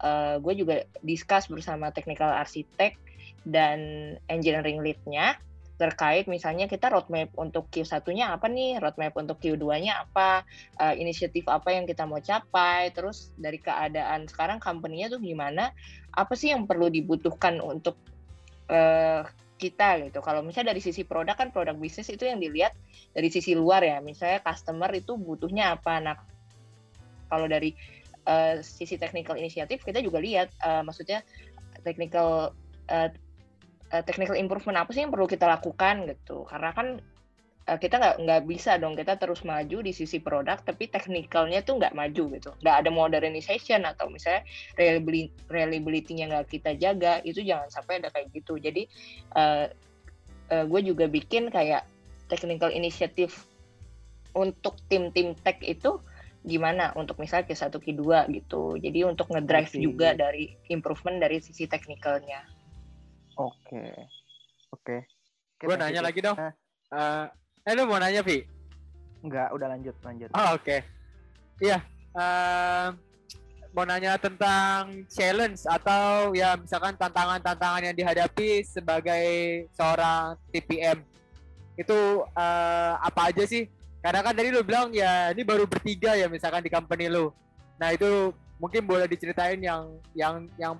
[0.00, 2.96] uh, gue juga discuss bersama technical arsitek
[3.44, 3.80] dan
[4.28, 5.36] engineering lead-nya
[5.80, 10.44] terkait misalnya kita roadmap untuk Q1-nya apa nih, roadmap untuk Q2-nya apa,
[10.76, 15.72] uh, inisiatif apa yang kita mau capai, terus dari keadaan sekarang company-nya tuh gimana,
[16.12, 17.96] apa sih yang perlu dibutuhkan untuk
[18.68, 19.24] uh,
[19.60, 20.24] kita gitu.
[20.24, 22.72] Kalau misalnya dari sisi produk kan produk bisnis itu yang dilihat
[23.12, 24.00] dari sisi luar ya.
[24.00, 26.00] Misalnya customer itu butuhnya apa.
[26.00, 26.16] Nah,
[27.28, 27.76] kalau dari
[28.26, 31.22] uh, sisi technical inisiatif kita juga lihat uh, maksudnya
[31.86, 32.56] technical
[32.90, 33.10] uh,
[34.06, 37.02] technical improvement apa sih yang perlu kita lakukan gitu karena kan
[37.76, 41.94] kita nggak nggak bisa dong kita terus maju di sisi produk tapi teknikalnya tuh nggak
[41.94, 44.42] maju gitu nggak ada modernization atau misalnya
[44.74, 48.88] reliability reliability-nya nggak kita jaga itu jangan sampai ada kayak gitu jadi
[49.36, 49.70] uh,
[50.50, 51.86] uh, gue juga bikin kayak
[52.26, 53.34] technical initiative
[54.34, 55.98] untuk tim-tim tech itu
[56.40, 58.80] gimana untuk misalnya ke satu ke dua gitu.
[58.80, 59.82] Jadi untuk ngedrive okay.
[59.82, 62.40] juga dari improvement dari sisi teknikalnya.
[63.36, 63.60] Oke.
[63.68, 63.92] Okay.
[64.72, 64.96] Oke.
[65.60, 65.66] Okay.
[65.68, 66.36] Gue nanya lagi dong.
[66.88, 67.28] Uh,
[67.66, 68.44] eh lu mau nanya, Vi?
[69.20, 70.28] Enggak, udah lanjut, lanjut.
[70.32, 70.64] Oh, oke.
[70.64, 70.80] Okay.
[71.60, 71.84] Iya,
[72.16, 72.96] uh,
[73.70, 79.26] mau nanya tentang challenge atau ya misalkan tantangan-tantangan yang dihadapi sebagai
[79.76, 81.04] seorang TPM.
[81.78, 86.26] Itu uh, apa aja sih karena kan tadi lu bilang ya ini baru bertiga ya
[86.26, 87.30] misalkan di company lu.
[87.78, 89.86] Nah itu mungkin boleh diceritain yang
[90.16, 90.74] yang yang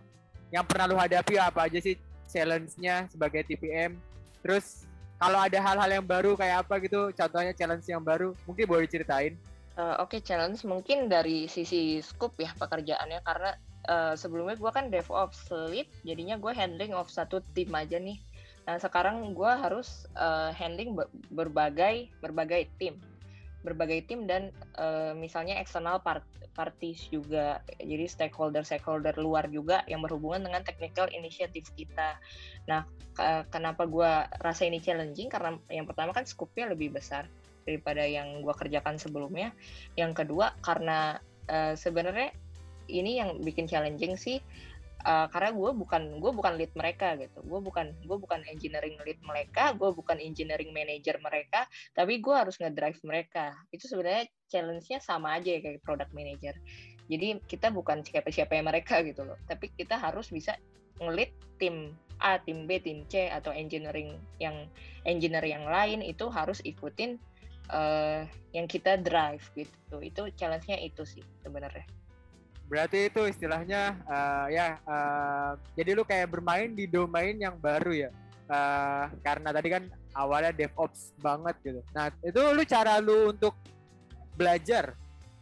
[0.50, 1.94] yang pernah lu hadapi apa aja sih
[2.26, 3.94] challenge-nya sebagai TPM.
[4.42, 4.89] Terus
[5.20, 9.36] kalau ada hal-hal yang baru kayak apa gitu, contohnya challenge yang baru, mungkin boleh diceritain.
[9.76, 13.52] Uh, Oke, okay, challenge mungkin dari sisi scope ya pekerjaannya karena
[13.86, 18.18] uh, sebelumnya gue kan DevOps lead, jadinya gue handling of satu tim aja nih
[18.70, 20.94] Nah sekarang gue harus uh, handling
[21.32, 22.94] berbagai berbagai tim,
[23.60, 30.02] berbagai tim dan uh, misalnya eksternal part parties juga, jadi stakeholder stakeholder luar juga yang
[30.02, 32.18] berhubungan dengan technical initiative kita.
[32.66, 32.84] Nah
[33.48, 37.28] kenapa gue rasa ini challenging karena yang pertama kan skupnya lebih besar
[37.68, 39.54] daripada yang gue kerjakan sebelumnya.
[39.94, 42.34] Yang kedua karena uh, sebenarnya
[42.90, 44.42] ini yang bikin challenging sih
[45.04, 49.20] uh, karena gue bukan gue bukan lead mereka gitu gue bukan gue bukan engineering lead
[49.24, 51.64] mereka gue bukan engineering manager mereka
[51.96, 56.54] tapi gue harus ngedrive mereka itu sebenarnya challenge-nya sama aja ya kayak product manager
[57.10, 60.56] jadi kita bukan siapa-siapa yang mereka gitu loh tapi kita harus bisa
[61.00, 64.68] ngelit tim A, tim B, tim C atau engineering yang
[65.08, 67.16] engineer yang lain itu harus ikutin
[67.72, 69.96] uh, yang kita drive gitu.
[70.04, 71.88] Itu challenge-nya itu sih sebenarnya.
[72.70, 78.10] Berarti itu istilahnya uh, ya uh, jadi lu kayak bermain di domain yang baru ya.
[78.46, 79.82] Uh, karena tadi kan
[80.14, 81.82] awalnya DevOps banget gitu.
[81.90, 83.58] Nah, itu lu cara lu untuk
[84.38, 84.94] belajar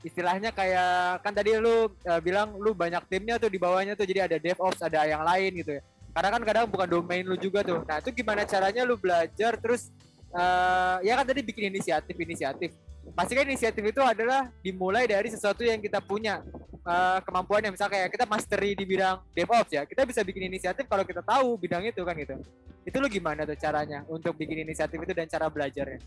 [0.07, 4.25] istilahnya kayak kan tadi lu uh, bilang lu banyak timnya tuh di bawahnya tuh jadi
[4.25, 5.83] ada DevOps, ada yang lain gitu ya.
[6.17, 7.85] Karena kan kadang bukan domain lu juga tuh.
[7.85, 9.93] Nah, itu gimana caranya lu belajar terus
[10.33, 12.73] uh, ya kan tadi bikin inisiatif-inisiatif
[13.15, 16.41] pasti kan inisiatif itu adalah dimulai dari sesuatu yang kita punya
[16.85, 17.71] uh, kemampuannya.
[17.75, 21.61] Misalnya kayak kita mastery di bidang DevOps ya kita bisa bikin inisiatif kalau kita tahu
[21.61, 22.41] bidang itu kan gitu.
[22.89, 26.01] Itu lo gimana tuh caranya untuk bikin inisiatif itu dan cara belajarnya?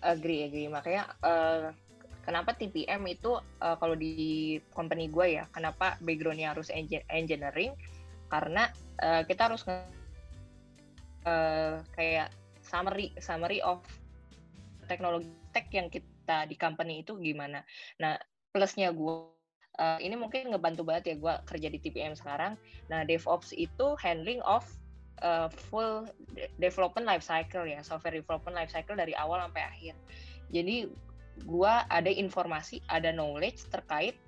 [0.00, 0.72] Agree agree.
[0.72, 1.76] Makanya uh,
[2.24, 6.72] kenapa TPM itu uh, kalau di company gue ya kenapa backgroundnya harus
[7.12, 7.76] engineering?
[8.32, 8.72] Karena
[9.02, 9.84] uh, kita harus uh,
[11.92, 12.32] kayak
[12.64, 13.82] summary summary of
[14.90, 17.62] teknologi tech yang kita di company itu gimana.
[18.02, 18.18] Nah,
[18.50, 19.30] plusnya gue
[19.78, 22.58] uh, ini mungkin ngebantu banget ya gue kerja di TPM sekarang.
[22.90, 24.66] Nah, DevOps itu handling of
[25.22, 26.10] uh, full
[26.58, 29.94] development life cycle ya, software development life cycle dari awal sampai akhir.
[30.50, 30.90] Jadi
[31.46, 34.18] gue ada informasi, ada knowledge terkait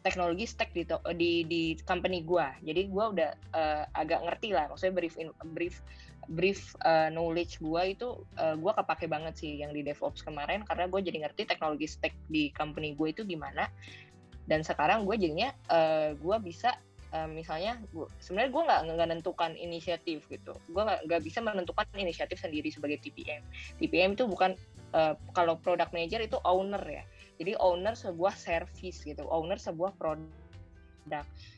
[0.00, 0.84] teknologi stack di
[1.16, 2.46] di, di company gue.
[2.64, 5.80] Jadi gue udah uh, agak ngerti lah, maksudnya brief in, brief
[6.28, 10.90] brief uh, knowledge gue itu uh, gue kepake banget sih yang di DevOps kemarin karena
[10.90, 13.70] gue jadi ngerti teknologi stack di company gue itu gimana.
[14.44, 16.74] Dan sekarang gue jadinya uh, gue bisa
[17.14, 17.78] uh, misalnya
[18.18, 23.46] sebenarnya gue nggak nggak menentukan inisiatif gitu gue nggak bisa menentukan inisiatif sendiri sebagai TPM
[23.78, 24.58] TPM itu bukan
[24.90, 27.06] uh, kalau product manager itu owner ya
[27.40, 30.28] jadi owner sebuah service gitu, owner sebuah produk.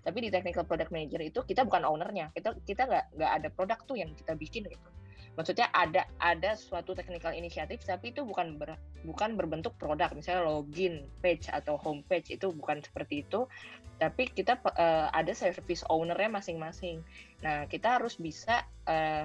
[0.00, 3.78] Tapi di technical product manager itu kita bukan ownernya, kita kita nggak nggak ada produk
[3.84, 4.88] tuh yang kita bikin gitu.
[5.32, 11.08] Maksudnya ada ada suatu technical inisiatif, tapi itu bukan ber, bukan berbentuk produk, misalnya login
[11.24, 13.48] page atau home page itu bukan seperti itu.
[13.96, 17.00] Tapi kita uh, ada service ownernya masing-masing.
[17.40, 19.24] Nah kita harus bisa uh,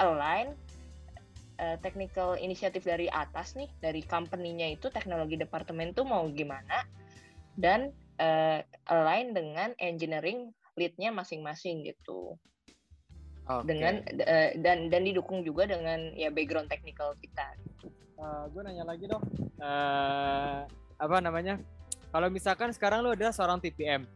[0.00, 0.56] align
[1.60, 6.86] uh, technical inisiatif dari atas nih dari company-nya itu teknologi departemen tuh mau gimana
[7.60, 7.92] dan
[8.22, 12.38] uh, align dengan engineering lead-nya masing-masing gitu.
[13.42, 13.74] Okay.
[13.74, 17.58] Dengan uh, dan dan didukung juga dengan ya background technical kita.
[18.14, 19.24] Uh, gue nanya lagi dong.
[19.58, 20.62] Uh,
[21.02, 21.58] apa namanya?
[22.14, 24.06] Kalau misalkan sekarang lo adalah seorang TPM,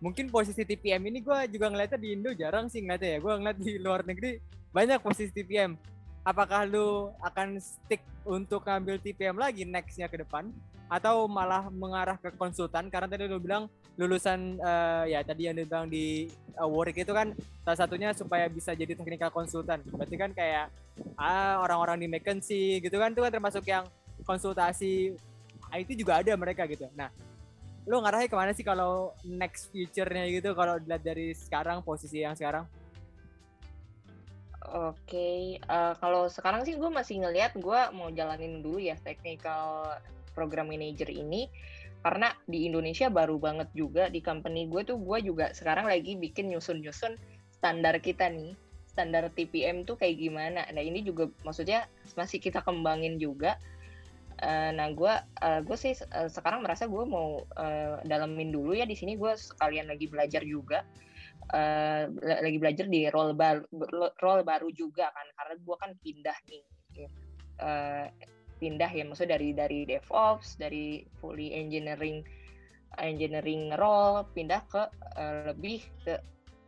[0.00, 3.18] mungkin posisi TPM ini gue juga ngeliatnya di Indo jarang sih ngeliatnya ya.
[3.20, 4.40] Gue ngeliat di luar negeri
[4.72, 5.76] banyak posisi TPM
[6.24, 10.52] apakah lu akan stick untuk ngambil TPM lagi nextnya ke depan
[10.90, 15.86] atau malah mengarah ke konsultan karena tadi lu bilang lulusan uh, ya tadi yang dibilang
[15.86, 16.26] di
[16.58, 17.30] uh, Warwick itu kan
[17.62, 19.86] salah satunya supaya bisa jadi technical konsultan.
[19.86, 20.74] Berarti kan kayak
[21.14, 23.86] ah orang-orang di McKinsey gitu kan itu kan termasuk yang
[24.26, 25.14] konsultasi
[25.70, 26.90] IT juga ada mereka gitu.
[26.98, 27.14] Nah
[27.86, 32.34] lu ngarahnya ke mana sih kalau next future-nya gitu kalau dilihat dari sekarang posisi yang
[32.34, 32.66] sekarang?
[34.70, 39.98] Oke, uh, kalau sekarang sih gue masih ngelihat gue mau jalanin dulu ya technical
[40.40, 41.52] program manager ini
[42.00, 46.48] karena di Indonesia baru banget juga di company gue tuh gue juga sekarang lagi bikin
[46.48, 47.20] nyusun-nyusun
[47.52, 48.56] standar kita nih
[48.88, 50.66] standar TPM tuh kayak gimana.
[50.72, 51.86] Nah ini juga maksudnya
[52.18, 53.60] masih kita kembangin juga.
[54.40, 55.12] Uh, nah gue
[55.44, 59.36] uh, gue sih uh, sekarang merasa gue mau uh, dalamin dulu ya di sini gue
[59.36, 60.80] sekalian lagi belajar juga
[62.24, 63.66] lagi belajar di role baru
[64.22, 66.62] role baru juga kan karena gue kan pindah nih
[67.60, 68.06] uh,
[68.60, 72.20] pindah ya maksudnya dari dari DevOps dari fully engineering
[73.00, 74.82] engineering role pindah ke
[75.16, 76.20] uh, lebih ke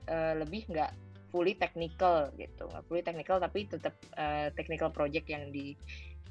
[0.08, 0.96] uh, lebih nggak
[1.28, 5.76] fully technical gitu nggak fully technical tapi tetap uh, technical project yang di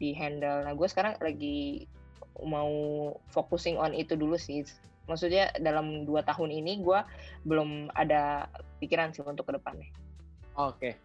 [0.02, 1.86] di handle nah gue sekarang lagi
[2.42, 2.74] mau
[3.30, 4.66] focusing on itu dulu sih
[5.10, 7.00] maksudnya dalam dua tahun ini gue
[7.46, 8.48] belum ada
[8.80, 9.90] pikiran sih untuk ke depannya.
[10.56, 10.96] Oke,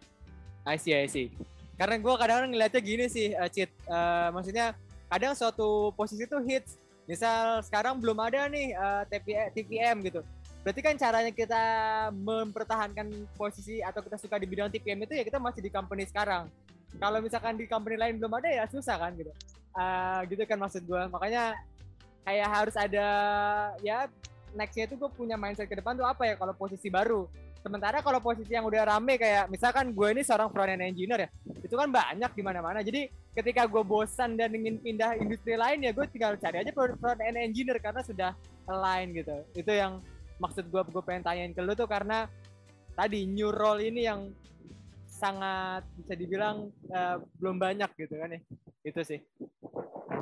[0.63, 1.31] I see, I see.
[1.77, 3.69] Karena gue kadang-kadang ngeliatnya gini sih, uh, Cit.
[3.85, 4.73] Uh, maksudnya
[5.07, 6.81] kadang suatu posisi tuh hits.
[7.07, 10.25] Misal sekarang belum ada nih uh, TP, TPM gitu.
[10.65, 11.63] Berarti kan caranya kita
[12.11, 13.07] mempertahankan
[13.39, 16.51] posisi atau kita suka di bidang TPM itu ya kita masih di company sekarang.
[16.99, 19.31] Kalau misalkan di company lain belum ada ya susah kan gitu.
[19.71, 21.03] Uh, gitu kan maksud gue.
[21.07, 21.55] Makanya
[22.27, 23.07] kayak harus ada
[23.79, 24.11] ya
[24.51, 27.23] nextnya itu gue punya mindset ke depan tuh apa ya kalau posisi baru
[27.61, 31.29] Sementara kalau posisi yang udah rame kayak misalkan gue ini seorang front end engineer ya,
[31.63, 32.79] itu kan banyak di mana-mana.
[32.79, 37.21] Jadi ketika gue bosan dan ingin pindah industri lain ya gue tinggal cari aja front
[37.21, 38.31] end engineer karena sudah
[38.69, 39.35] align gitu.
[39.53, 39.99] Itu yang
[40.37, 42.29] maksud gue gue pengen tanyain ke lu tuh karena
[42.97, 44.31] tadi new role ini yang
[45.05, 48.41] sangat bisa dibilang uh, belum banyak gitu kan ya.
[48.85, 49.19] Itu sih.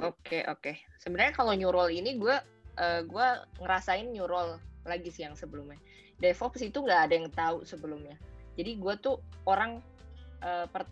[0.02, 0.62] Oke, okay, oke.
[0.64, 0.76] Okay.
[1.00, 2.36] Sebenarnya kalau new role ini gue
[2.80, 3.28] uh, gue
[3.60, 5.80] ngerasain new role lagi sih yang sebelumnya.
[6.20, 8.16] DevOps itu nggak ada yang tahu sebelumnya.
[8.56, 9.84] Jadi gue tuh orang
[10.40, 10.88] uh, per,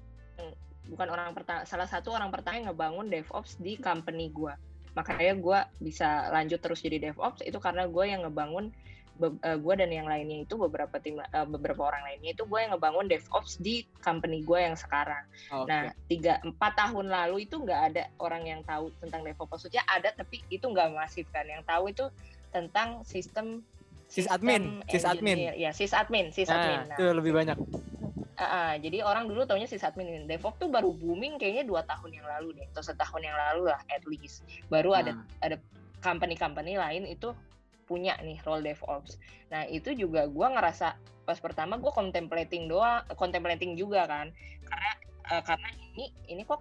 [0.91, 4.51] bukan orang pertama, salah satu orang pertama yang ngebangun DevOps di company gue.
[4.93, 8.69] Makanya gue bisa lanjut terus jadi DevOps itu karena gue yang ngebangun
[9.21, 12.59] uh, eh, gue dan yang lainnya itu beberapa tim uh, beberapa orang lainnya itu gue
[12.59, 15.23] yang ngebangun DevOps di company gue yang sekarang.
[15.49, 15.67] Okay.
[15.69, 19.49] Nah tiga empat tahun lalu itu nggak ada orang yang tahu tentang DevOps.
[19.49, 21.45] Maksudnya ada tapi itu nggak masif kan.
[21.45, 22.05] Yang tahu itu
[22.53, 23.65] tentang sistem
[24.13, 25.37] sysadmin, sysadmin.
[25.57, 26.85] Ya, sysadmin, sysadmin.
[26.85, 27.57] Nah, nah, itu lebih banyak.
[27.57, 30.29] Uh, uh, jadi orang dulu taunya sysadmin.
[30.29, 33.81] DevOps tuh baru booming kayaknya dua tahun yang lalu deh, atau setahun yang lalu lah
[33.89, 34.45] at least.
[34.69, 35.01] Baru nah.
[35.01, 35.11] ada
[35.41, 35.57] ada
[36.05, 37.33] company-company lain itu
[37.89, 39.17] punya nih role DevOps.
[39.49, 40.93] Nah itu juga gue ngerasa
[41.23, 44.29] pas pertama gue contemplating doang, contemplating juga kan,
[44.67, 44.91] karena
[45.29, 46.59] uh, karena ini ini kok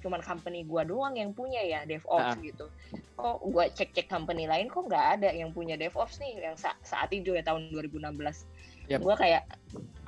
[0.00, 2.42] cuma company gua doang yang punya ya DevOps uh.
[2.42, 2.66] gitu.
[3.14, 7.12] Kok gua cek-cek company lain kok nggak ada yang punya DevOps nih yang sa saat
[7.14, 8.00] itu ya tahun 2016.
[8.90, 9.00] Yep.
[9.04, 9.46] Gua kayak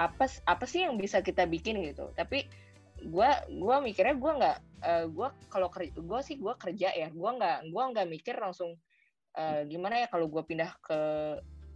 [0.01, 2.11] apa apa sih yang bisa kita bikin gitu.
[2.17, 2.49] Tapi
[3.07, 5.69] gua gua mikirnya gua nggak uh, gua kalau
[6.03, 7.09] gua sih gua kerja ya.
[7.13, 8.75] Gua nggak gua nggak mikir langsung
[9.39, 10.99] uh, gimana ya kalau gua pindah ke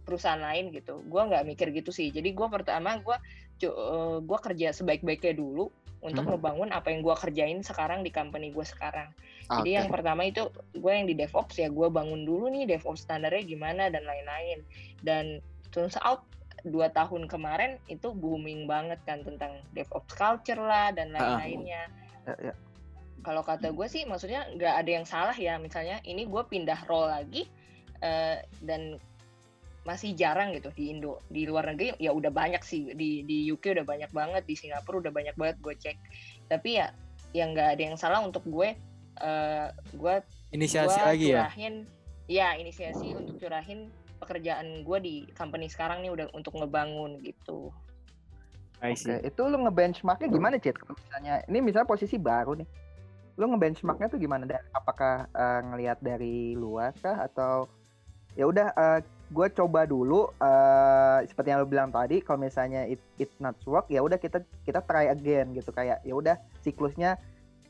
[0.03, 0.99] perusahaan lain gitu.
[1.07, 2.11] Gua nggak mikir gitu sih.
[2.11, 3.21] Jadi gua pertama gua
[3.69, 5.69] uh, gua kerja sebaik-baiknya dulu
[6.07, 6.39] untuk hmm.
[6.39, 9.11] ngebangun apa yang gue kerjain sekarang di company gue sekarang.
[9.47, 9.55] Okay.
[9.59, 13.43] Jadi yang pertama itu gue yang di DevOps ya gue bangun dulu nih DevOps standarnya
[13.43, 14.63] gimana dan lain-lain.
[15.03, 15.43] Dan
[15.75, 16.23] turns out
[16.63, 21.91] dua tahun kemarin itu booming banget kan tentang DevOps culture lah dan lain-lainnya.
[22.23, 22.55] Uh, uh, uh.
[23.27, 27.11] Kalau kata gue sih maksudnya nggak ada yang salah ya misalnya ini gue pindah role
[27.11, 27.43] lagi
[27.99, 28.95] uh, dan
[29.87, 33.71] masih jarang gitu di Indo di luar negeri ya udah banyak sih di di UK
[33.71, 35.97] udah banyak banget di Singapura udah banyak banget gue cek
[36.51, 36.91] tapi ya
[37.31, 38.75] yang nggak ada yang salah untuk gue
[39.23, 40.15] uh, gue
[40.51, 41.47] inisiasi gua lagi ya?
[41.47, 41.75] curahin,
[42.27, 43.87] ya ya inisiasi untuk curahin
[44.19, 47.71] pekerjaan gue di company sekarang nih udah untuk ngebangun gitu
[48.77, 49.25] Oke, okay.
[49.25, 50.77] itu lu ngebenchmarknya gimana, Cit?
[50.77, 52.69] Kalau misalnya ini misalnya posisi baru nih.
[53.33, 54.45] Lu ngebenchmarknya tuh gimana?
[54.69, 57.65] Apakah uh, ngelihat dari luar kah atau
[58.37, 63.03] ya udah uh, gue coba dulu uh, seperti yang lo bilang tadi kalau misalnya it,
[63.19, 65.75] it not work ya udah kita kita try again gitu.
[65.75, 67.19] Kayak ya udah siklusnya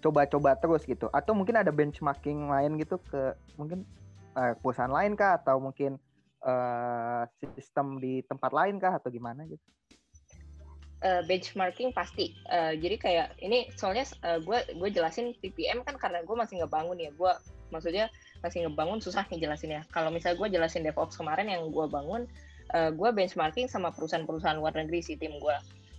[0.05, 1.09] coba-coba terus gitu.
[1.09, 3.81] Atau mungkin ada benchmarking lain gitu ke mungkin
[4.37, 5.41] uh, perusahaan lain kah?
[5.41, 5.97] Atau mungkin
[6.45, 7.25] uh,
[7.57, 8.93] sistem di tempat lain kah?
[8.93, 9.63] Atau gimana gitu?
[11.01, 12.37] Uh, benchmarking pasti.
[12.53, 14.05] Uh, jadi kayak ini soalnya
[14.45, 17.09] gue uh, gue jelasin TPM kan karena gue masih ngebangun ya.
[17.17, 17.33] Gue
[17.73, 18.13] maksudnya
[18.43, 19.81] masih ngebangun susah nih jelasin ya.
[19.89, 22.25] Kalau misalnya gue jelasin DevOps kemarin yang gue bangun,
[22.73, 25.57] uh, gue benchmarking sama perusahaan-perusahaan luar negeri sih tim gue.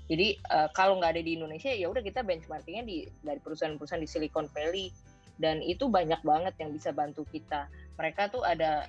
[0.08, 4.08] Jadi uh, kalau nggak ada di Indonesia ya udah kita benchmarkingnya di dari perusahaan-perusahaan di
[4.08, 4.88] Silicon Valley
[5.36, 7.68] dan itu banyak banget yang bisa bantu kita.
[8.00, 8.88] Mereka tuh ada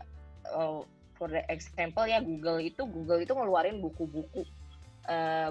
[0.56, 0.82] uh,
[1.20, 4.47] for example ya Google itu Google itu ngeluarin buku-buku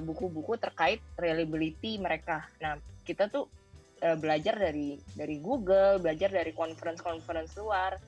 [0.06, 2.46] buku-buku uh, terkait reliability mereka.
[2.62, 3.50] Nah kita tuh
[4.02, 7.98] uh, belajar dari dari Google, belajar dari conference-conference luar.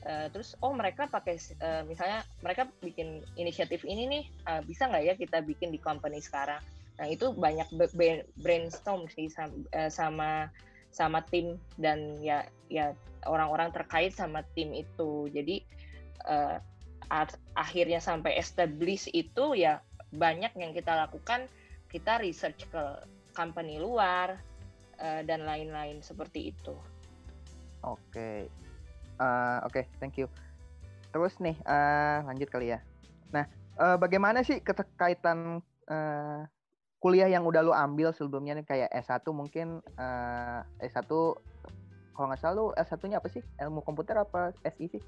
[0.00, 5.04] Uh, terus oh mereka pakai uh, misalnya mereka bikin inisiatif ini nih uh, bisa nggak
[5.04, 6.60] ya kita bikin di company sekarang.
[6.96, 7.68] Nah itu banyak
[8.40, 9.52] brainstorm sih sama,
[9.92, 10.30] sama
[10.90, 12.96] sama tim dan ya ya
[13.28, 15.28] orang-orang terkait sama tim itu.
[15.28, 15.64] Jadi
[16.28, 16.56] uh,
[17.58, 19.82] akhirnya sampai establish itu ya
[20.14, 21.46] banyak yang kita lakukan
[21.90, 22.82] kita research ke
[23.34, 24.38] company luar
[25.00, 26.76] uh, dan lain-lain seperti itu.
[27.80, 28.38] Oke, okay.
[29.18, 30.28] uh, oke, okay, thank you.
[31.10, 32.84] Terus nih, uh, lanjut kali ya.
[33.32, 33.48] Nah,
[33.80, 36.40] uh, bagaimana sih keterkaitan uh,
[37.00, 41.08] kuliah yang udah lu ambil sebelumnya nih kayak S1 mungkin uh, S1
[42.12, 43.40] kalau nggak salah lu S1-nya apa sih?
[43.56, 45.02] Ilmu komputer apa SI sih?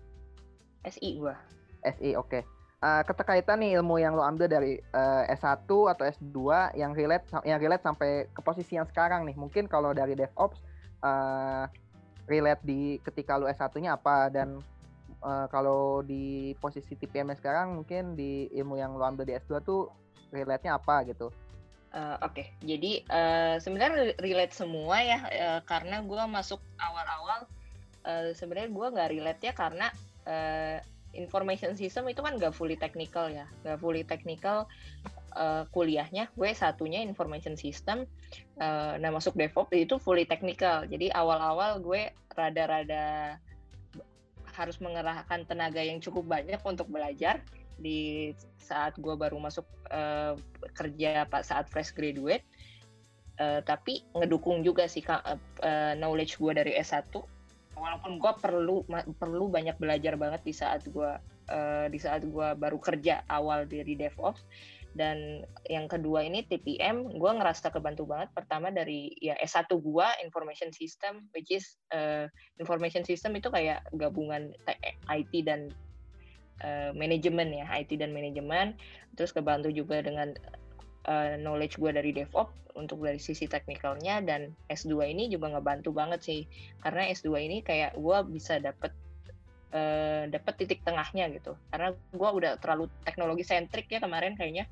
[0.89, 1.37] SI gua.
[1.85, 2.41] SI, oke.
[2.41, 2.43] Okay.
[2.83, 6.39] Uh, keterkaitan nih ilmu yang lo ambil dari uh, S1 atau S2
[6.77, 9.39] yang relate yang relate sampai ke posisi yang sekarang nih.
[9.39, 10.59] Mungkin kalau dari DevOps
[11.07, 11.71] uh,
[12.27, 14.59] relate di ketika lo S1-nya apa dan
[15.23, 19.89] uh, kalau di posisi TPM sekarang mungkin di ilmu yang lo ambil di S2 tuh
[20.35, 21.31] relate-nya apa gitu.
[21.93, 22.47] Uh, Oke, okay.
[22.65, 27.45] jadi uh, sebenarnya relate semua ya uh, karena gue masuk awal-awal
[28.09, 29.93] uh, sebenarnya gue nggak relate ya karena
[30.25, 30.81] uh,
[31.13, 34.65] information system itu kan gak fully technical ya, gak fully technical
[35.37, 36.33] uh, kuliahnya.
[36.37, 38.09] Gue satunya information system,
[38.61, 40.85] uh, nah masuk DevOps itu fully technical.
[40.89, 43.37] Jadi awal-awal gue rada-rada
[44.53, 47.41] harus mengerahkan tenaga yang cukup banyak untuk belajar
[47.81, 50.37] di saat gue baru masuk uh,
[50.77, 52.45] kerja pak saat fresh graduate.
[53.41, 55.41] Uh, tapi ngedukung juga sih uh,
[55.97, 57.32] knowledge gue dari S1
[57.77, 58.77] walaupun gue perlu
[59.17, 61.13] perlu banyak belajar banget di saat gue
[61.49, 64.45] uh, di saat gue baru kerja awal dari DevOps.
[64.93, 65.41] Dan
[65.73, 68.29] yang kedua ini TPM gue ngerasa kebantu banget.
[68.37, 72.29] Pertama dari ya S1 gue information system which is uh,
[72.61, 74.53] information system itu kayak gabungan
[75.09, 75.73] IT dan
[76.61, 78.77] uh, manajemen ya IT dan manajemen
[79.17, 80.33] terus kebantu juga dengan
[81.07, 86.21] uh, knowledge gue dari DevOps untuk dari sisi teknikalnya dan S2 ini juga ngebantu banget
[86.25, 86.41] sih.
[86.81, 88.93] Karena S2 ini kayak gue bisa dapet
[89.77, 91.57] uh, dapet titik tengahnya gitu.
[91.69, 94.69] Karena gue udah terlalu teknologi sentrik ya kemarin kayaknya.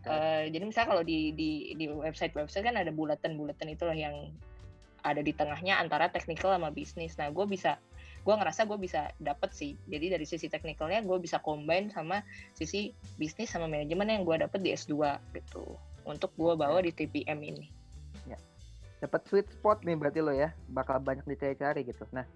[0.00, 4.32] Uh, jadi misalnya kalau di di di website website kan ada bulletin bulletin itulah yang
[5.04, 7.16] ada di tengahnya antara teknikal sama bisnis.
[7.16, 7.80] Nah gue bisa
[8.20, 9.72] gue ngerasa gue bisa dapet sih.
[9.88, 12.20] Jadi dari sisi teknikalnya gue bisa combine sama
[12.52, 14.94] sisi bisnis sama manajemen yang gue dapet di S2
[15.36, 15.64] gitu.
[16.04, 17.64] Untuk gue bawa di TPM ini.
[18.28, 18.36] Ya.
[19.00, 20.52] Dapat sweet spot nih berarti lo ya.
[20.68, 22.04] Bakal banyak dicari-cari gitu.
[22.12, 22.28] Nah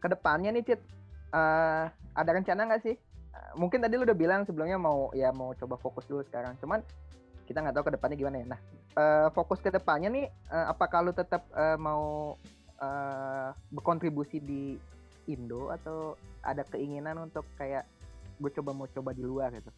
[0.00, 0.80] ke depannya nih Cit
[1.32, 2.96] uh, ada rencana nggak sih?
[3.30, 6.56] Uh, mungkin tadi lo udah bilang sebelumnya mau ya mau coba fokus dulu sekarang.
[6.60, 6.84] Cuman
[7.48, 8.46] kita nggak tahu ke depannya gimana ya.
[8.56, 8.60] Nah
[8.96, 12.36] uh, fokus ke depannya nih uh, apakah lo tetap uh, mau
[12.80, 14.62] uh, berkontribusi di
[15.28, 17.84] Indo atau ada keinginan untuk kayak
[18.40, 19.72] gue coba mau coba di luar gitu?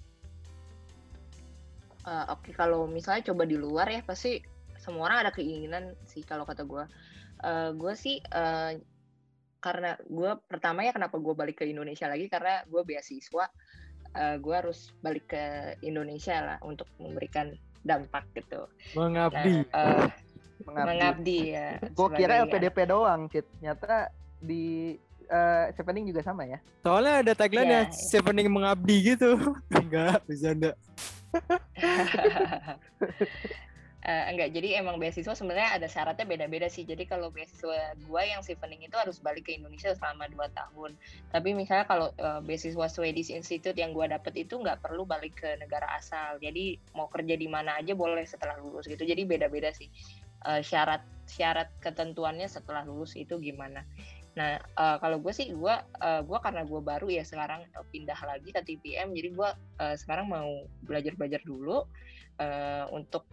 [2.02, 4.42] Uh, Oke okay, kalau misalnya coba di luar ya pasti
[4.78, 6.84] semua orang ada keinginan sih kalau kata gue.
[7.42, 8.74] Uh, gue sih uh,
[9.62, 13.46] karena gue pertama ya kenapa gue balik ke Indonesia lagi karena gue beasiswa.
[14.12, 15.44] Uh, gue harus balik ke
[15.86, 17.54] Indonesia lah untuk memberikan
[17.86, 18.66] dampak gitu.
[18.98, 19.62] Mengabdi.
[19.70, 20.06] Nah, uh,
[20.66, 20.86] mengabdi.
[20.90, 21.68] mengabdi ya.
[21.94, 23.46] Gue kira LPDP doang, Cit.
[23.62, 24.10] Nyata
[24.42, 24.98] di
[25.32, 26.60] uh, Sevening juga sama ya?
[26.84, 28.08] Soalnya ada tagline yeah, ya, yeah.
[28.12, 29.40] Sevening mengabdi gitu.
[29.80, 30.76] enggak, enggak.
[34.04, 36.84] uh, enggak, jadi emang beasiswa sebenarnya ada syaratnya beda-beda sih.
[36.84, 40.92] Jadi kalau beasiswa gua yang Sevening itu harus balik ke Indonesia selama 2 tahun.
[41.32, 45.56] Tapi misalnya kalau uh, beasiswa Swedish Institute yang gua dapet itu nggak perlu balik ke
[45.56, 46.36] negara asal.
[46.38, 49.02] Jadi mau kerja di mana aja boleh setelah lulus gitu.
[49.02, 49.88] Jadi beda-beda sih.
[50.42, 53.86] Uh, syarat syarat ketentuannya setelah lulus itu gimana.
[54.32, 58.16] Nah, uh, kalau gue sih, gue uh, gue karena gue baru ya sekarang uh, pindah
[58.24, 61.84] lagi ke TPM, jadi gue uh, sekarang mau belajar-belajar dulu
[62.40, 63.28] uh, untuk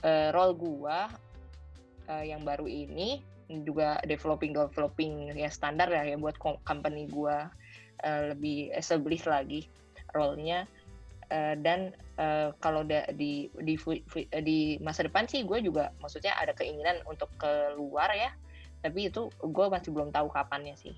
[0.00, 0.98] uh, role gue
[2.08, 3.20] uh, yang baru ini
[3.68, 7.36] juga developing developing ya standar ya, ya buat company gue
[8.00, 9.68] uh, lebih established lagi
[10.16, 10.64] role-nya.
[11.32, 13.76] Uh, dan uh, kalau da, di, di
[14.44, 18.36] di masa depan sih gue juga maksudnya ada keinginan untuk keluar ya
[18.82, 20.92] tapi itu gue masih belum tahu kapannya sih.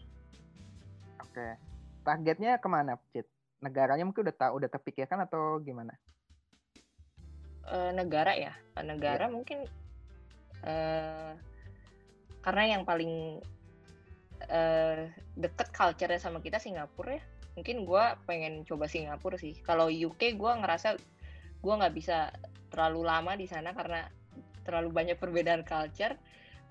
[1.20, 1.60] Oke.
[2.04, 3.28] Targetnya ke mana Cit?
[3.64, 5.96] negaranya mungkin udah tahu udah terpikirkan atau gimana?
[7.64, 8.52] E, negara ya?
[8.84, 9.32] Negara yeah.
[9.32, 9.64] mungkin
[10.60, 10.74] e,
[12.44, 13.40] karena yang paling
[14.44, 14.60] e,
[15.40, 17.24] deket culture-nya sama kita Singapura ya.
[17.56, 19.56] Mungkin gue pengen coba Singapura sih.
[19.64, 21.00] Kalau UK gue ngerasa
[21.64, 22.36] gue nggak bisa
[22.68, 24.04] terlalu lama di sana karena
[24.68, 26.12] terlalu banyak perbedaan culture.
[26.12, 26.22] uh,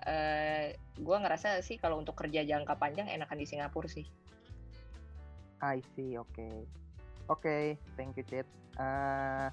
[0.08, 4.06] eh, gue ngerasa sih kalau untuk kerja jangka panjang enakan di Singapura sih.
[5.64, 6.28] I see, oke.
[6.36, 6.56] Okay.
[7.32, 7.64] Oke, okay,
[7.96, 8.44] thank you Cid.
[8.76, 9.48] Uh,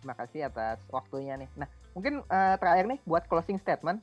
[0.00, 1.48] terima kasih atas waktunya nih.
[1.52, 4.00] Nah, mungkin uh, terakhir nih buat closing statement.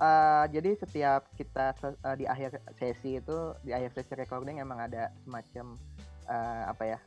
[0.00, 5.14] Uh, jadi setiap kita uh, di akhir sesi itu, di akhir sesi recording emang ada
[5.22, 5.78] semacam
[6.26, 6.98] uh, apa ya,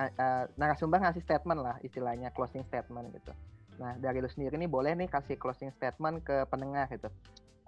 [0.00, 3.34] uh, uh, narasumber ngasih statement lah, istilahnya closing statement gitu.
[3.76, 7.12] Nah, dari lu sendiri nih boleh nih kasih closing statement ke pendengar gitu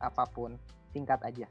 [0.01, 0.57] apa pun
[0.91, 1.47] singkat aja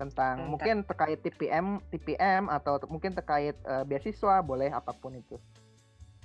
[0.00, 5.36] tentang hmm, mungkin terkait TPM TPM atau mungkin terkait uh, beasiswa boleh apa pun itu.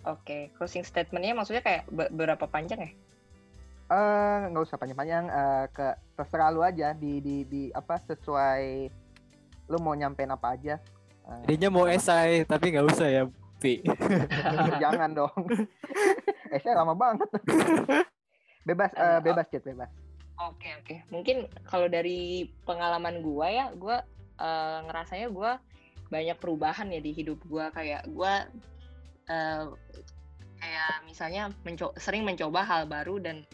[0.05, 0.41] Oke, okay.
[0.55, 2.91] closing statementnya maksudnya kayak berapa panjang ya?
[3.91, 8.87] Eh nggak usah panjang-panjang, uh, ke terserah lu aja di di di apa sesuai
[9.67, 10.79] lu mau nyampein apa aja.
[11.27, 13.23] Uh, Jadinya mau esai tapi nggak usah ya
[13.59, 13.81] Vi.
[14.83, 15.35] Jangan dong.
[16.53, 17.27] eh saya lama banget.
[18.67, 20.04] bebas uh, bebas chat bebas.
[20.35, 20.95] Oke oke.
[21.07, 24.03] Mungkin kalau dari pengalaman gua ya, gua
[24.35, 25.63] uh, ngerasanya gua
[26.11, 27.71] banyak perubahan ya di hidup gua.
[27.71, 28.43] Kayak gua
[29.31, 29.71] uh,
[30.59, 33.47] kayak misalnya menco sering mencoba hal baru dan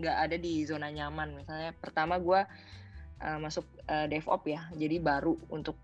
[0.00, 1.36] nggak ada di zona nyaman.
[1.36, 2.48] Misalnya pertama gua
[3.20, 5.76] uh, masuk uh, DevOps ya, jadi baru untuk